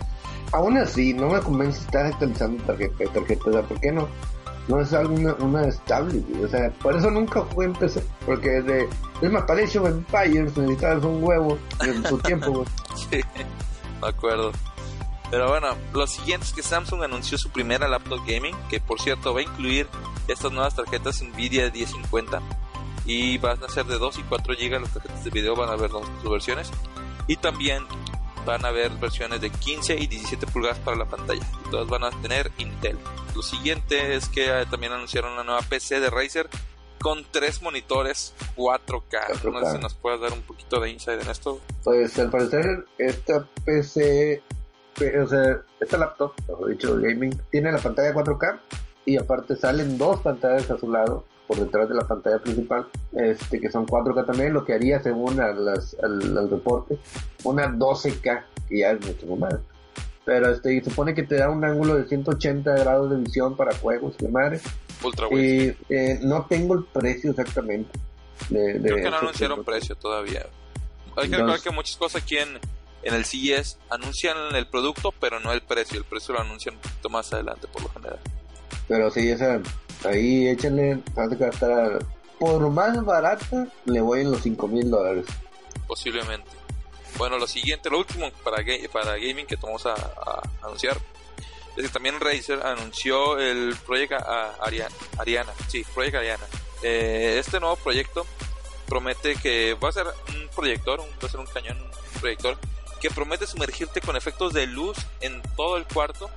[0.53, 4.07] Aún así, no me convence estar actualizando tarjeta, tarjeta, ¿por qué no?
[4.67, 8.87] No es alguna una estable, o sea, por eso nunca jugué en PC, porque de,
[9.21, 14.51] es más, para Age of Empires necesitabas un huevo en su tiempo, sí, de acuerdo.
[15.35, 19.33] Pero bueno, lo siguiente es que Samsung anunció su primera laptop gaming, que por cierto
[19.33, 19.85] va a incluir
[20.29, 22.41] estas nuevas tarjetas Nvidia 1050
[23.05, 25.75] y van a ser de 2 y 4 GB las tarjetas de video, van a
[25.75, 26.71] ver las versiones
[27.27, 27.83] y también
[28.45, 32.11] van a haber versiones de 15 y 17 pulgadas para la pantalla todas van a
[32.21, 32.97] tener Intel.
[33.35, 36.47] Lo siguiente es que eh, también anunciaron una nueva PC de Razer
[37.01, 39.51] con tres monitores 4K.
[39.51, 41.59] No sé si nos puedes dar un poquito de insight en esto.
[41.83, 44.41] Pues al parecer esta PC,
[45.01, 48.59] o sea, esta laptop, mejor dicho, gaming, tiene la pantalla 4K
[49.05, 53.59] y aparte salen dos pantallas a su lado por detrás de la pantalla principal, este,
[53.59, 56.97] que son 4K también, lo que haría según las, al, reporte,
[57.43, 59.55] una 12K, que ya es mucho más.
[60.25, 64.17] Pero este, supone que te da un ángulo de 180 grados de visión para juegos
[64.17, 64.59] de madre.
[65.03, 67.99] Ultra y eh, no tengo el precio exactamente.
[68.49, 70.47] De, Creo que no anunciaron precio todavía.
[71.15, 72.57] Hay que recordar que muchas cosas aquí en,
[73.05, 75.97] en el CES anuncian el producto, pero no el precio.
[75.97, 78.19] El precio lo anuncian un poquito más adelante, por lo general.
[78.87, 79.61] Pero sí, esa,
[80.03, 80.99] ahí échenle,
[81.29, 81.99] que gastar
[82.39, 85.25] por más barata, le voy en los 5 mil dólares.
[85.87, 86.49] Posiblemente.
[87.17, 88.57] Bueno, lo siguiente, lo último para,
[88.91, 89.95] para gaming que vamos a,
[90.63, 90.97] anunciar
[91.77, 94.15] es que también Razer anunció el proyecto
[94.61, 96.43] Ariana, Ariana, sí, Project Ariana.
[96.81, 98.25] Eh, este nuevo proyecto
[98.87, 102.57] promete que va a ser un proyector, va a ser un cañón, un proyector
[103.07, 106.27] que promete sumergirte con efectos de luz en todo el cuarto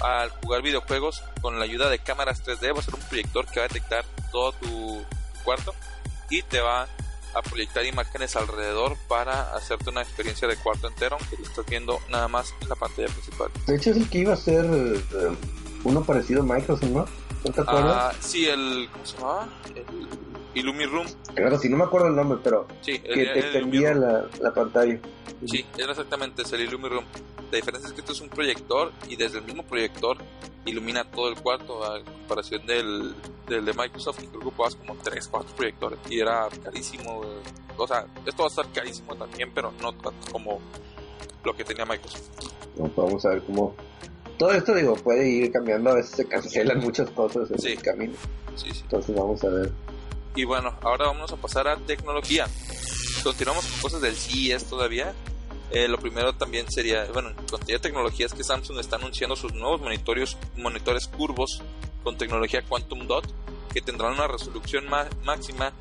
[0.00, 2.74] al jugar videojuegos con la ayuda de cámaras 3D.
[2.74, 5.04] Va a ser un proyector que va a detectar todo tu,
[5.44, 5.74] cuarto
[6.30, 6.88] y te va
[7.34, 12.00] a proyectar imágenes alrededor para hacerte una experiencia de cuarto entero, aunque lo estás viendo
[12.08, 13.50] nada más en la pantalla principal.
[13.66, 15.36] De hecho, es el que iba a ser eh,
[15.84, 17.04] uno parecido a Microsoft, ¿no?
[17.44, 17.94] ¿No te acuerdas?
[17.94, 18.88] Ah, sí, el.
[18.90, 19.48] ¿Cómo se llamaba?
[19.74, 20.08] El
[20.56, 21.06] Illumi Room.
[21.34, 22.66] Claro, sí, no me acuerdo el nombre, pero.
[22.80, 24.98] Sí, que te extendía la, la pantalla.
[25.46, 27.04] Sí, era exactamente, es el Illumi Room.
[27.50, 30.18] La diferencia es que esto es un proyector y desde el mismo proyector
[30.64, 33.14] ilumina todo el cuarto a comparación del,
[33.46, 37.22] del de Microsoft que creo que ocupabas como 3, 4 proyectores y era carísimo.
[37.76, 40.58] O sea, esto va a estar carísimo también, pero no tanto como
[41.44, 42.30] lo que tenía Microsoft.
[42.96, 43.74] vamos a ver cómo...
[44.38, 48.14] Todo esto, digo, puede ir cambiando, a veces se cancelan muchas cosas en el camino.
[48.54, 48.80] Sí, sí.
[48.82, 49.72] Entonces vamos a ver.
[50.36, 52.46] Y bueno, ahora vamos a pasar a tecnología.
[53.24, 55.14] Continuamos con cosas del CES todavía.
[55.70, 59.80] Eh, lo primero también sería, bueno, con de tecnologías que Samsung está anunciando sus nuevos
[59.80, 61.62] monitores, monitores curvos
[62.04, 63.26] con tecnología Quantum Dot
[63.72, 64.84] que tendrán una resolución
[65.24, 65.72] máxima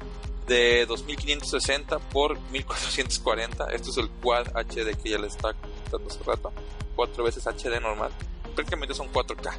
[0.48, 3.66] de 2560 por 1440.
[3.74, 6.54] Esto es el Quad HD que ya le está comentando hace rato.
[6.96, 8.12] Cuatro veces HD normal.
[8.56, 9.54] Prácticamente son 4K.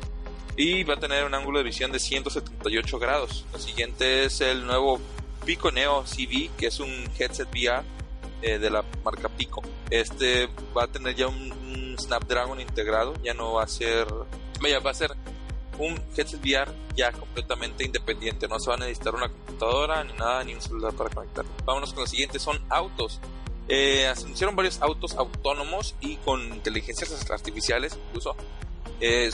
[0.57, 3.44] Y va a tener un ángulo de visión de 178 grados.
[3.52, 5.00] Lo siguiente es el nuevo
[5.44, 7.84] Pico Neo CV, que es un headset VR
[8.42, 9.62] eh, de la marca Pico.
[9.90, 11.54] Este va a tener ya un,
[11.98, 14.07] Snapdragon integrado, ya no va a ser,
[14.61, 15.12] vaya, va a ser
[15.78, 20.44] un headset VR ya completamente independiente, no se va a necesitar una computadora ni nada,
[20.44, 21.46] ni un celular para conectar.
[21.64, 23.20] Vámonos con lo siguiente, son autos.
[23.68, 28.36] Eh, anunciaron varios autos autónomos y con inteligencias artificiales incluso.
[29.01, 29.30] Eh,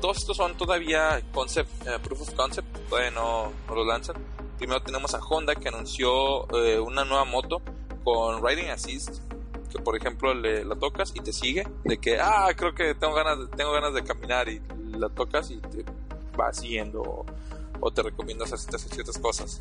[0.00, 4.16] todos estos son todavía concept, eh, proof of concept, todavía no, no lo lanzan.
[4.58, 6.44] Primero tenemos a Honda que anunció
[6.82, 7.62] una nueva moto
[8.04, 9.20] con Riding Assist,
[9.70, 13.14] que por ejemplo le, la tocas y te sigue, de que, ah, creo que tengo
[13.14, 14.60] ganas, tengo ganas de caminar y
[14.92, 15.84] la tocas y te
[16.38, 17.24] va siguiendo
[17.80, 19.60] o, te recomiendas hacer ciertas cosas.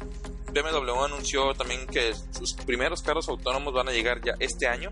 [0.51, 4.89] BMW anunció también que sus primeros carros autónomos van a llegar ya este año,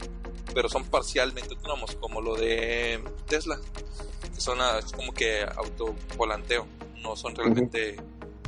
[0.54, 3.60] pero son parcialmente autónomos, como lo de Tesla,
[4.34, 4.60] que son
[4.96, 6.66] como que autovolanteo,
[7.02, 7.98] no son realmente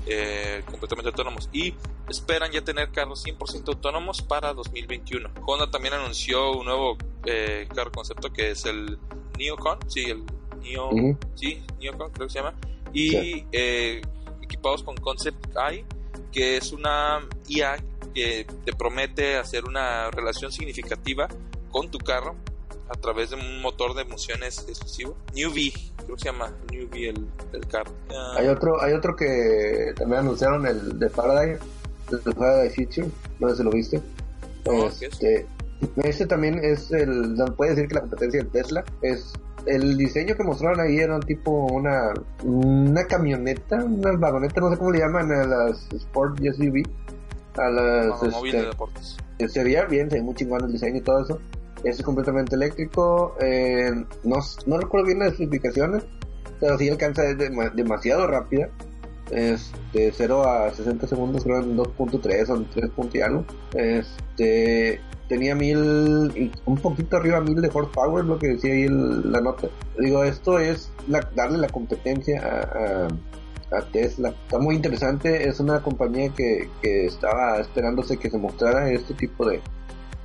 [0.06, 1.50] eh, completamente autónomos.
[1.52, 1.74] Y
[2.10, 5.30] esperan ya tener carros 100% autónomos para 2021.
[5.46, 8.98] Honda también anunció un nuevo eh, carro concepto que es el
[9.38, 10.24] Neocon, sí, el
[10.62, 10.90] Neo,
[11.36, 12.56] sí, Neocon creo que se llama,
[12.94, 14.02] y eh,
[14.42, 15.86] equipados con Concept AI,
[16.32, 17.78] que es una IA
[18.14, 21.28] que te promete hacer una relación significativa
[21.70, 22.36] con tu carro
[22.90, 25.16] a través de un motor de emociones exclusivo.
[25.36, 27.92] New V, creo que se llama New V el, el carro.
[28.36, 31.60] hay otro, hay otro que también anunciaron el de Paradise,
[32.12, 33.08] el Paradise Future,
[33.40, 34.02] no sé si lo viste.
[35.02, 35.46] este,
[36.04, 39.34] este también es el, puede decir que la competencia del Tesla es
[39.66, 42.14] el diseño que mostraron ahí era tipo una
[42.44, 46.84] una camioneta, una vagoneta, no sé cómo le llaman a las Sport SUV,
[47.58, 49.18] a las este, de deportes.
[49.48, 51.40] Se veía bien, se ve muy chingón el diseño y todo eso
[51.84, 53.36] es completamente eléctrico.
[53.42, 53.92] Eh,
[54.24, 56.04] no, no recuerdo bien las especificaciones,
[56.60, 57.38] pero sí alcanza es
[57.76, 58.70] demasiado rápida.
[59.32, 62.92] Este, 0 a 60 segundos, creo en 2.3 o 3.
[63.14, 63.46] y algo.
[63.74, 69.70] Este, tenía mil, un poquito arriba mil de horsepower, lo que decía ahí la nota.
[70.00, 70.92] Digo, esto es
[71.36, 74.30] darle la competencia a, a, Tesla.
[74.30, 79.48] Está muy interesante, es una compañía que, que estaba esperándose que se mostrara este tipo
[79.48, 79.62] de,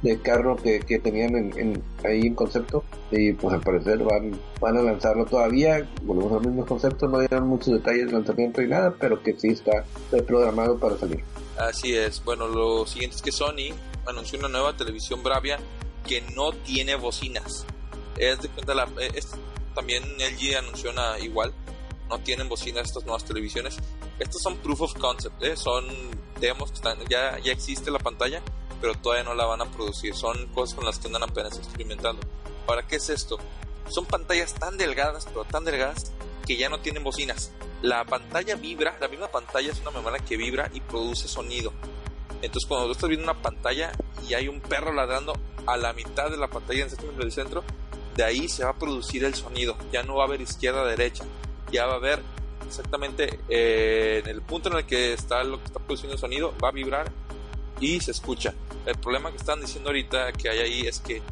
[0.04, 4.76] de carro que, que tenían en, ahí en concepto y pues al parecer van, van
[4.76, 8.94] a lanzarlo todavía, volvemos al mismo concepto, no dieron muchos detalles de lanzamiento y nada,
[9.00, 9.84] pero que sí está
[10.26, 11.24] programado para salir.
[11.56, 13.72] Así es, bueno, lo siguiente es que Sony
[14.06, 15.58] anunció una nueva televisión Bravia
[16.06, 17.64] que no tiene bocinas.
[18.18, 19.30] Es de cuenta la, eh, es,
[19.74, 21.54] también LG anunció una igual,
[22.10, 23.78] no tienen bocinas estas nuevas televisiones.
[24.18, 25.56] Estos son proof of concept, ¿eh?
[25.56, 25.86] son
[26.40, 28.42] demos que están, ya, ya existe la pantalla,
[28.84, 30.14] pero todavía no la van a producir.
[30.14, 32.20] Son cosas con las que andan apenas experimentando.
[32.66, 33.38] ¿Para qué es esto?
[33.88, 36.12] Son pantallas tan delgadas, pero tan delgadas,
[36.46, 37.50] que ya no tienen bocinas.
[37.80, 41.72] La pantalla vibra, la misma pantalla es una membrana que vibra y produce sonido.
[42.42, 43.90] Entonces cuando tú estás viendo una pantalla
[44.28, 45.32] y hay un perro ladrando
[45.64, 47.64] a la mitad de la pantalla en el centro,
[48.14, 49.78] de ahí se va a producir el sonido.
[49.92, 51.24] Ya no va a haber izquierda derecha.
[51.72, 52.20] Ya va a haber
[52.66, 56.54] exactamente eh, en el punto en el que está lo que está produciendo el sonido,
[56.62, 57.10] va a vibrar
[57.80, 58.54] y se escucha.
[58.86, 61.22] El problema que están diciendo ahorita que hay ahí es que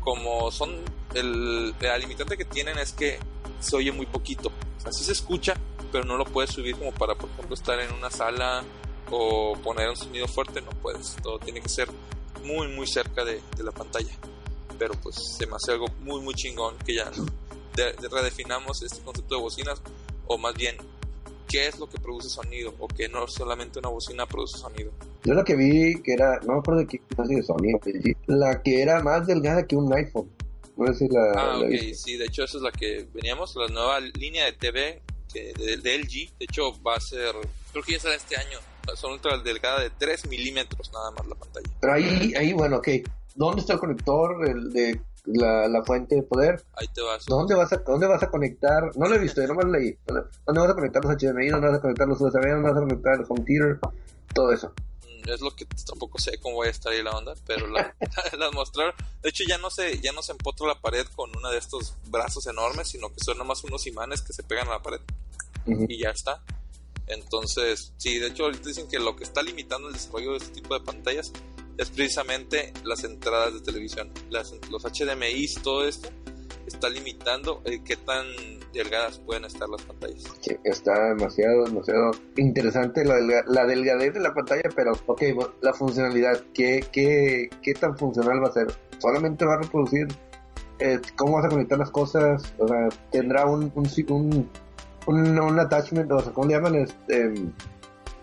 [0.00, 0.82] como son
[1.14, 3.18] el, la limitante que tienen es que
[3.60, 4.52] se oye muy poquito.
[4.84, 5.54] Así se escucha,
[5.90, 8.64] pero no lo puedes subir como para, por ejemplo, estar en una sala
[9.10, 11.16] o poner un sonido fuerte, no puedes.
[11.22, 11.88] Todo tiene que ser
[12.44, 14.12] muy, muy cerca de, la pantalla.
[14.78, 17.10] Pero pues se me hace algo muy, muy chingón que ya
[18.10, 19.80] redefinamos este concepto de bocinas,
[20.26, 20.76] o más bien
[21.48, 24.90] qué es lo que produce sonido o que no solamente una bocina produce sonido.
[25.24, 27.78] Yo lo que vi que era, no me acuerdo de qué clase de sonido,
[28.26, 30.30] la que era más delgada que un iPhone.
[30.76, 33.68] No sé si la, ah, ok, sí, de hecho esa es la que veníamos, la
[33.68, 35.02] nueva línea de TV
[35.32, 37.34] que, de, LG, de hecho va a ser,
[37.72, 38.58] creo que ya será este año,
[38.96, 41.70] son ultra delgada de 3 milímetros nada más la pantalla.
[41.80, 42.88] Pero ahí, ahí bueno, ok,
[43.34, 46.62] ¿dónde está el conector el de la, la, fuente de poder.
[46.74, 47.26] Ahí te vas.
[47.26, 48.90] ¿Dónde vas, a, ¿Dónde vas a conectar?
[48.96, 49.96] No lo he visto, yo nomás leí.
[50.04, 51.48] ¿Dónde vas a conectar los HDMI?
[51.48, 52.40] ¿Dónde vas a conectar los USB?
[52.40, 53.78] ¿Dónde vas a conectar los home theater?
[54.34, 54.72] Todo eso.
[55.26, 57.94] Es lo que tampoco sé cómo va a estar ahí la onda, pero la,
[58.38, 58.94] las mostraron.
[59.22, 61.94] De hecho, ya no se ya no se empotra la pared con uno de estos
[62.06, 65.00] brazos enormes, sino que son nomás unos imanes que se pegan a la pared.
[65.66, 66.42] Y ya está.
[67.06, 70.60] Entonces, sí, de hecho, ahorita dicen que lo que está limitando el desarrollo de este
[70.60, 71.32] tipo de pantallas
[71.78, 74.12] es precisamente las entradas de televisión.
[74.30, 76.08] Las, los HDMI, todo esto,
[76.66, 78.24] está limitando eh, qué tan
[78.72, 80.24] delgadas pueden estar las pantallas.
[80.40, 85.22] Sí, está demasiado, demasiado interesante la, la delgadez de la pantalla, pero, ok,
[85.60, 88.66] la funcionalidad, ¿qué, qué, qué tan funcional va a ser?
[88.98, 90.08] ¿Solamente va a reproducir
[90.78, 92.54] eh, cómo vas a conectar las cosas?
[92.58, 94.48] O sea, ¿tendrá un, un,
[95.06, 96.74] un, un, attachment, o sea, ¿cómo le llaman?
[96.76, 97.34] Este,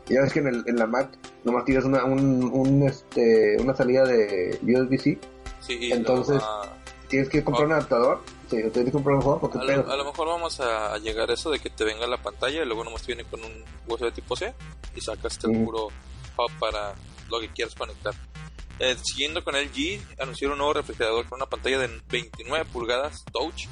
[0.07, 1.09] ya ves que en, el, en la Mac
[1.43, 5.19] nomás tienes una, un, este, una salida de USB-C.
[5.61, 6.41] Sí, Entonces,
[7.09, 8.21] tienes que comprar un adaptador.
[8.49, 9.51] Sí, tienes que comprar un juego.
[9.53, 12.17] A, lo, a lo mejor vamos a, llegar a eso de que te venga la
[12.17, 14.53] pantalla y luego nomás te viene con un USB tipo C
[14.95, 15.65] y sacas el mm.
[15.65, 16.93] puro hub para
[17.29, 18.13] lo que quieras conectar.
[18.79, 23.25] Eh, siguiendo con el G, anunciaron un nuevo refrigerador con una pantalla de 29 pulgadas
[23.33, 23.67] Touch.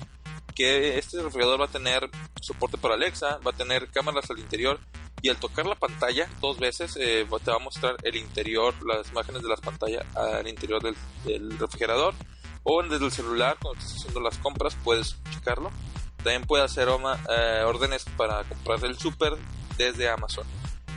[0.54, 2.10] Que este refrigerador va a tener
[2.42, 4.80] soporte para Alexa, va a tener cámaras al interior
[5.22, 9.10] y al tocar la pantalla dos veces eh, te va a mostrar el interior, las
[9.10, 12.14] imágenes de las pantallas al interior del, refrigerador
[12.70, 15.72] o desde el celular cuando estás haciendo las compras puedes checarlo.
[16.18, 19.38] También puede hacer eh, órdenes para comprar el súper
[19.78, 20.45] desde Amazon.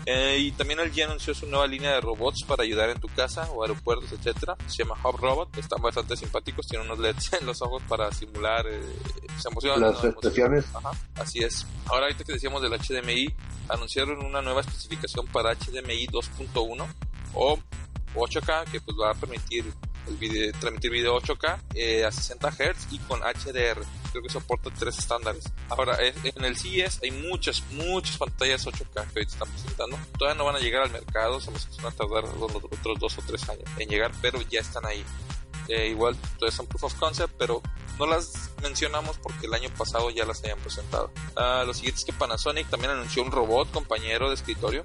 [0.06, 3.48] Eh, y también LG anunció su nueva línea de robots para ayudar en tu casa
[3.52, 4.56] o aeropuertos, etcétera.
[4.66, 8.66] Se llama Hub Robot, están bastante simpáticos, tienen unos LEDs en los ojos para simular
[8.66, 8.80] eh,
[9.76, 10.64] Las expresiones.
[11.14, 11.66] así es.
[11.86, 13.32] Ahora ahorita que decíamos del HDMI,
[13.68, 16.86] anunciaron una nueva especificación para HDMI 2.1
[17.34, 17.58] o
[18.16, 22.92] 8K que pues va a permitir el video, transmitir video 8K eh, a 60 Hz
[22.92, 23.84] y con HDR.
[24.10, 25.44] Creo que soporta tres estándares.
[25.68, 29.98] Ahora, en el CES hay muchas, muchas pantallas 8K que ahorita están presentando.
[30.18, 33.48] Todavía no van a llegar al mercado, se van a tardar otros dos o tres
[33.48, 35.04] años en llegar, pero ya están ahí.
[35.68, 37.62] Eh, igual, todavía son proof of concept, pero
[37.98, 41.12] no las mencionamos porque el año pasado ya las habían presentado.
[41.36, 44.84] Uh, lo siguiente es que Panasonic también anunció un robot compañero de escritorio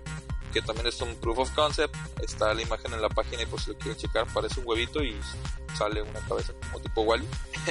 [0.56, 1.94] que también es un proof of concept.
[2.24, 5.04] Está la imagen en la página y por si lo quieren checar, parece un huevito
[5.04, 5.20] y
[5.78, 7.28] sale una cabeza como tipo Wally.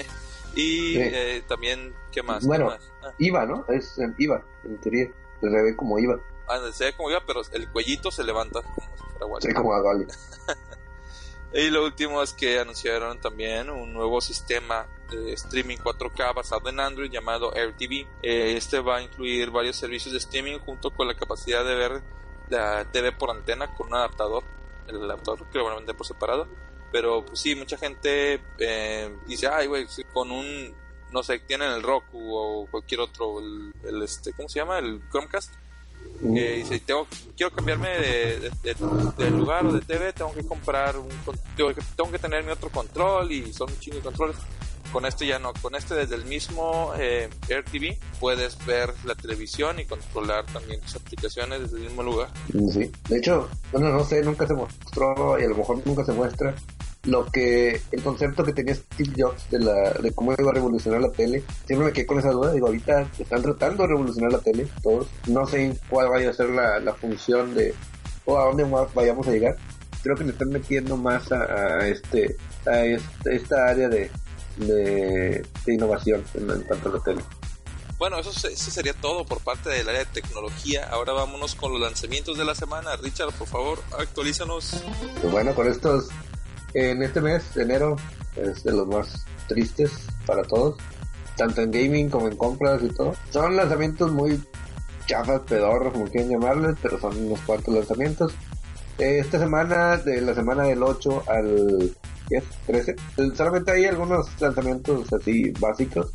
[0.54, 2.46] y eh, también, ¿qué más?
[2.46, 3.10] Bueno, ah.
[3.18, 3.64] IVA, ¿no?
[3.68, 5.10] Es IVA, en teoría.
[5.40, 6.20] Se ve como IVA.
[6.46, 9.46] Ah, se ve como IVA, pero el cuellito se levanta como si fuera Wally.
[9.46, 10.06] Sí, como Wally.
[11.54, 16.80] y lo último es que anunciaron también un nuevo sistema de streaming 4K basado en
[16.80, 18.06] Android llamado AirTV.
[18.22, 22.02] Eh, este va a incluir varios servicios de streaming junto con la capacidad de ver
[22.48, 24.44] la TV por antena con un adaptador.
[24.88, 26.46] El adaptador que lo van a vender por separado.
[26.92, 30.72] Pero pues sí, mucha gente eh, dice, ay, güey, con un,
[31.10, 34.78] no sé, tienen el Roku o cualquier otro, el, este, ¿cómo se llama?
[34.78, 35.52] El Chromecast.
[36.20, 41.08] Que dice, tengo, quiero cambiarme de, de, lugar o de TV, tengo que comprar un,
[41.56, 44.36] tengo que, tengo que tener mi otro control y son un chingo de controles
[44.94, 49.16] con este ya no, con este desde el mismo eh, Air TV puedes ver la
[49.16, 52.28] televisión y controlar también tus aplicaciones desde el mismo lugar.
[52.52, 56.12] Sí, de hecho, bueno, no sé, nunca se mostró y a lo mejor nunca se
[56.12, 56.54] muestra
[57.06, 61.00] lo que el concepto que tenía Steve Jobs de la de cómo iba a revolucionar
[61.00, 61.42] la tele.
[61.66, 65.08] Siempre me quedé con esa duda digo ahorita están tratando de revolucionar la tele todos.
[65.26, 67.74] No sé cuál vaya a ser la, la función de
[68.26, 69.56] o a dónde más vayamos a llegar.
[70.04, 74.08] Creo que le están metiendo más a, este a este, esta área de
[74.56, 77.22] de, innovación en, cuanto a la tele.
[77.98, 80.88] Bueno, eso, eso, sería todo por parte del área de tecnología.
[80.90, 82.96] Ahora vámonos con los lanzamientos de la semana.
[82.96, 84.82] Richard, por favor, actualízanos.
[85.20, 86.08] Pues bueno, con estos,
[86.74, 87.96] en este mes, de enero,
[88.36, 89.92] es de los más tristes
[90.26, 90.76] para todos,
[91.36, 93.14] tanto en gaming como en compras y todo.
[93.30, 94.42] Son lanzamientos muy
[95.06, 98.34] chafas, pedorros, como quieran llamarles, pero son unos cuantos lanzamientos.
[98.98, 101.96] Esta semana, de la semana del 8 al
[102.66, 102.96] 13.
[103.34, 106.10] Solamente hay algunos lanzamientos así básicos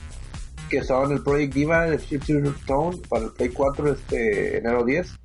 [0.70, 5.16] que son el Project Diva de Future Tone para el Play 4 este enero 10,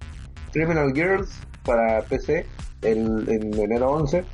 [0.53, 1.31] Criminal Girls
[1.65, 2.47] para PC
[2.83, 4.25] el, en enero 11.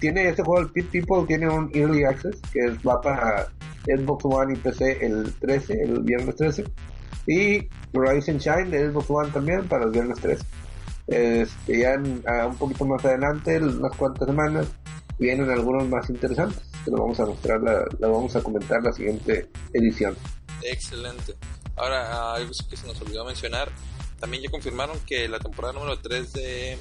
[0.00, 3.48] Tiene este juego, el Pit People, tiene un Early Access que va para
[3.84, 6.64] Xbox One y PC el 13, el viernes 13.
[7.26, 10.44] Y Rise and Shine de Xbox One también para el viernes 13.
[11.06, 11.96] Este, ya
[12.46, 14.66] un poquito más adelante, unas cuantas semanas,
[15.20, 19.50] vienen algunos más interesantes que lo vamos a mostrar, la, vamos a comentar la siguiente
[19.72, 20.16] edición.
[20.62, 21.36] Excelente.
[21.76, 23.70] Ahora, algo que se nos olvidó mencionar,
[24.18, 26.78] también ya confirmaron que la temporada número 3 de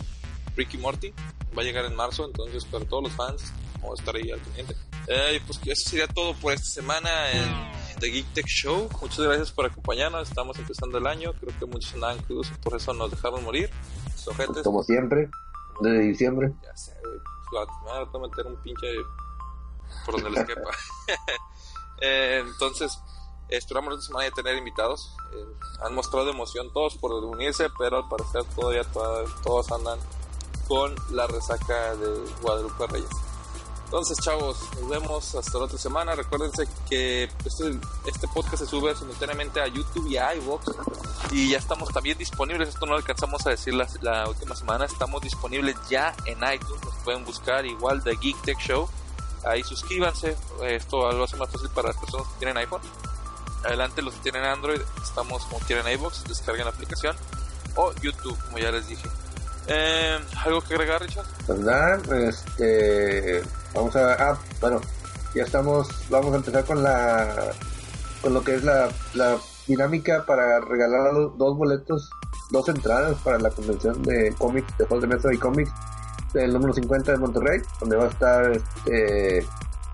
[0.55, 1.13] Ricky Morty
[1.57, 4.39] va a llegar en marzo, entonces para todos los fans vamos a estar ahí al
[4.39, 4.75] pendiente.
[5.07, 8.89] Eh, pues eso sería todo por esta semana en The Geek Tech Show.
[9.01, 12.93] Muchas gracias por acompañarnos, estamos empezando el año, creo que muchos andaban crudos, por eso
[12.93, 13.69] nos dejaron morir.
[14.63, 15.29] Como siempre,
[15.81, 16.51] desde diciembre.
[16.61, 16.93] Ya sé,
[17.51, 18.87] me va a meter un pinche
[20.05, 20.71] por donde les quepa.
[22.01, 22.97] Eh, entonces,
[23.49, 25.13] esperamos esta semana de tener invitados.
[25.33, 25.45] Eh,
[25.81, 28.85] han mostrado emoción todos por unirse, pero al parecer todavía
[29.43, 29.99] todos andan
[30.69, 33.09] con la resaca de Guadalupe Reyes.
[33.89, 36.13] Entonces, chavos, nos vemos hasta la otra semana.
[36.13, 40.63] Recuérdense que este, este podcast se sube simultáneamente a YouTube y a iVoox.
[41.31, 42.69] Y ya estamos también disponibles.
[42.69, 44.85] Esto no alcanzamos a decir la, última semana.
[44.85, 46.83] Estamos disponibles ya en iTunes.
[46.83, 48.87] Nos pueden buscar igual de Geek Tech Show.
[49.43, 50.37] Ahí suscríbanse.
[50.67, 52.81] Esto lo hace más fácil para las personas que tienen iPhone.
[53.65, 56.25] Adelante, los que tienen Android, estamos como quieren iVoox.
[56.25, 57.15] Descarguen la aplicación.
[57.75, 59.09] O YouTube, como ya les dije.
[59.71, 61.27] Eh, ¿Algo que agregar, Richard?
[61.45, 63.43] Pues nada, este,
[63.75, 64.81] vamos a, ah, bueno,
[65.35, 67.51] ya estamos, vamos a empezar con la,
[68.23, 68.89] con lo que es la,
[69.67, 72.09] dinámica para regalar dos boletos,
[72.49, 75.71] dos entradas para la convención de cómics, de juegos de mesa y cómics
[76.33, 79.45] del número 50 de Monterrey, donde va a estar este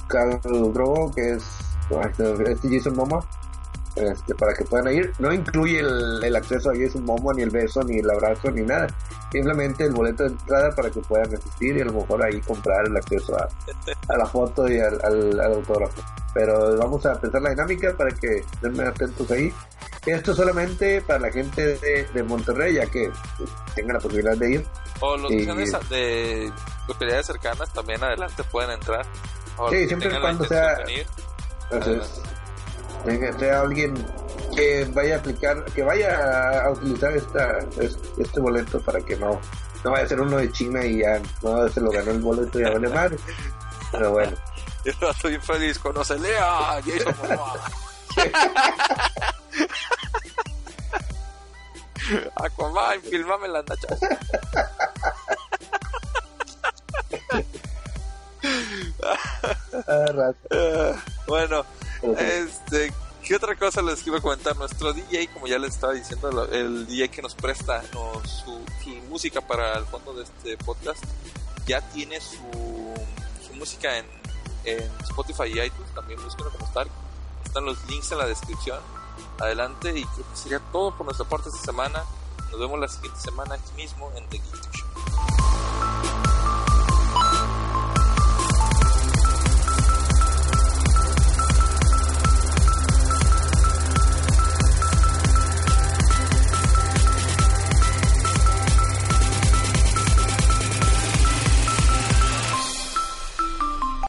[0.08, 1.44] Carl Drogo, que es
[2.18, 3.26] este Jason Momoa,
[3.98, 5.12] este, para que puedan ir.
[5.20, 8.62] No incluye el, el acceso a Jason Momoa, ni el beso, ni el abrazo, ni
[8.62, 8.88] nada
[9.32, 12.86] simplemente el boleto de entrada para que puedan asistir y a lo mejor ahí comprar
[12.88, 13.48] el acceso a,
[14.18, 16.02] la foto y al, al, autógrafo.
[16.34, 19.54] Pero vamos a empezar la dinámica para que estén atentos ahí.
[20.06, 23.10] Esto solamente para la gente de, Monterrey, ya que
[23.74, 24.66] tengan la posibilidad de ir.
[25.00, 26.52] O los y, de
[26.88, 29.06] localidades cercanas también adelante pueden entrar.
[29.70, 30.78] sí, siempre y cuando sea.
[33.40, 33.96] sea alguien
[34.56, 37.60] que vaya a aplicar, que vaya a utilizar esta,
[38.18, 39.40] este boleto para que no,
[39.84, 42.60] no vaya a ser uno de China y ya no se lo ganó el boleto
[42.60, 43.18] y ya vale madre.
[43.92, 44.38] Pero bueno.
[44.86, 47.60] Yo estoy feliz cuando se lea Jason Momoa.
[52.36, 53.88] Aquaman, filmame la nacha.
[59.88, 60.34] Ah,
[61.28, 61.66] bueno,
[62.18, 62.92] este,
[63.26, 64.56] ¿qué otra cosa les quiero comentar?
[64.56, 68.66] Nuestro DJ, como ya les estaba diciendo, el DJ que nos presta su,
[69.10, 71.04] música para el fondo de este podcast,
[71.66, 72.94] ya tiene su,
[73.48, 74.06] su música en,
[74.66, 76.90] en Spotify y iTunes, también búsquenlo como Stark.
[77.44, 78.80] Están los links en la descripción
[79.40, 82.04] adelante y creo que sería todo por nuestra parte esta semana.
[82.52, 86.25] Nos vemos la siguiente semana aquí mismo en The Geek Show.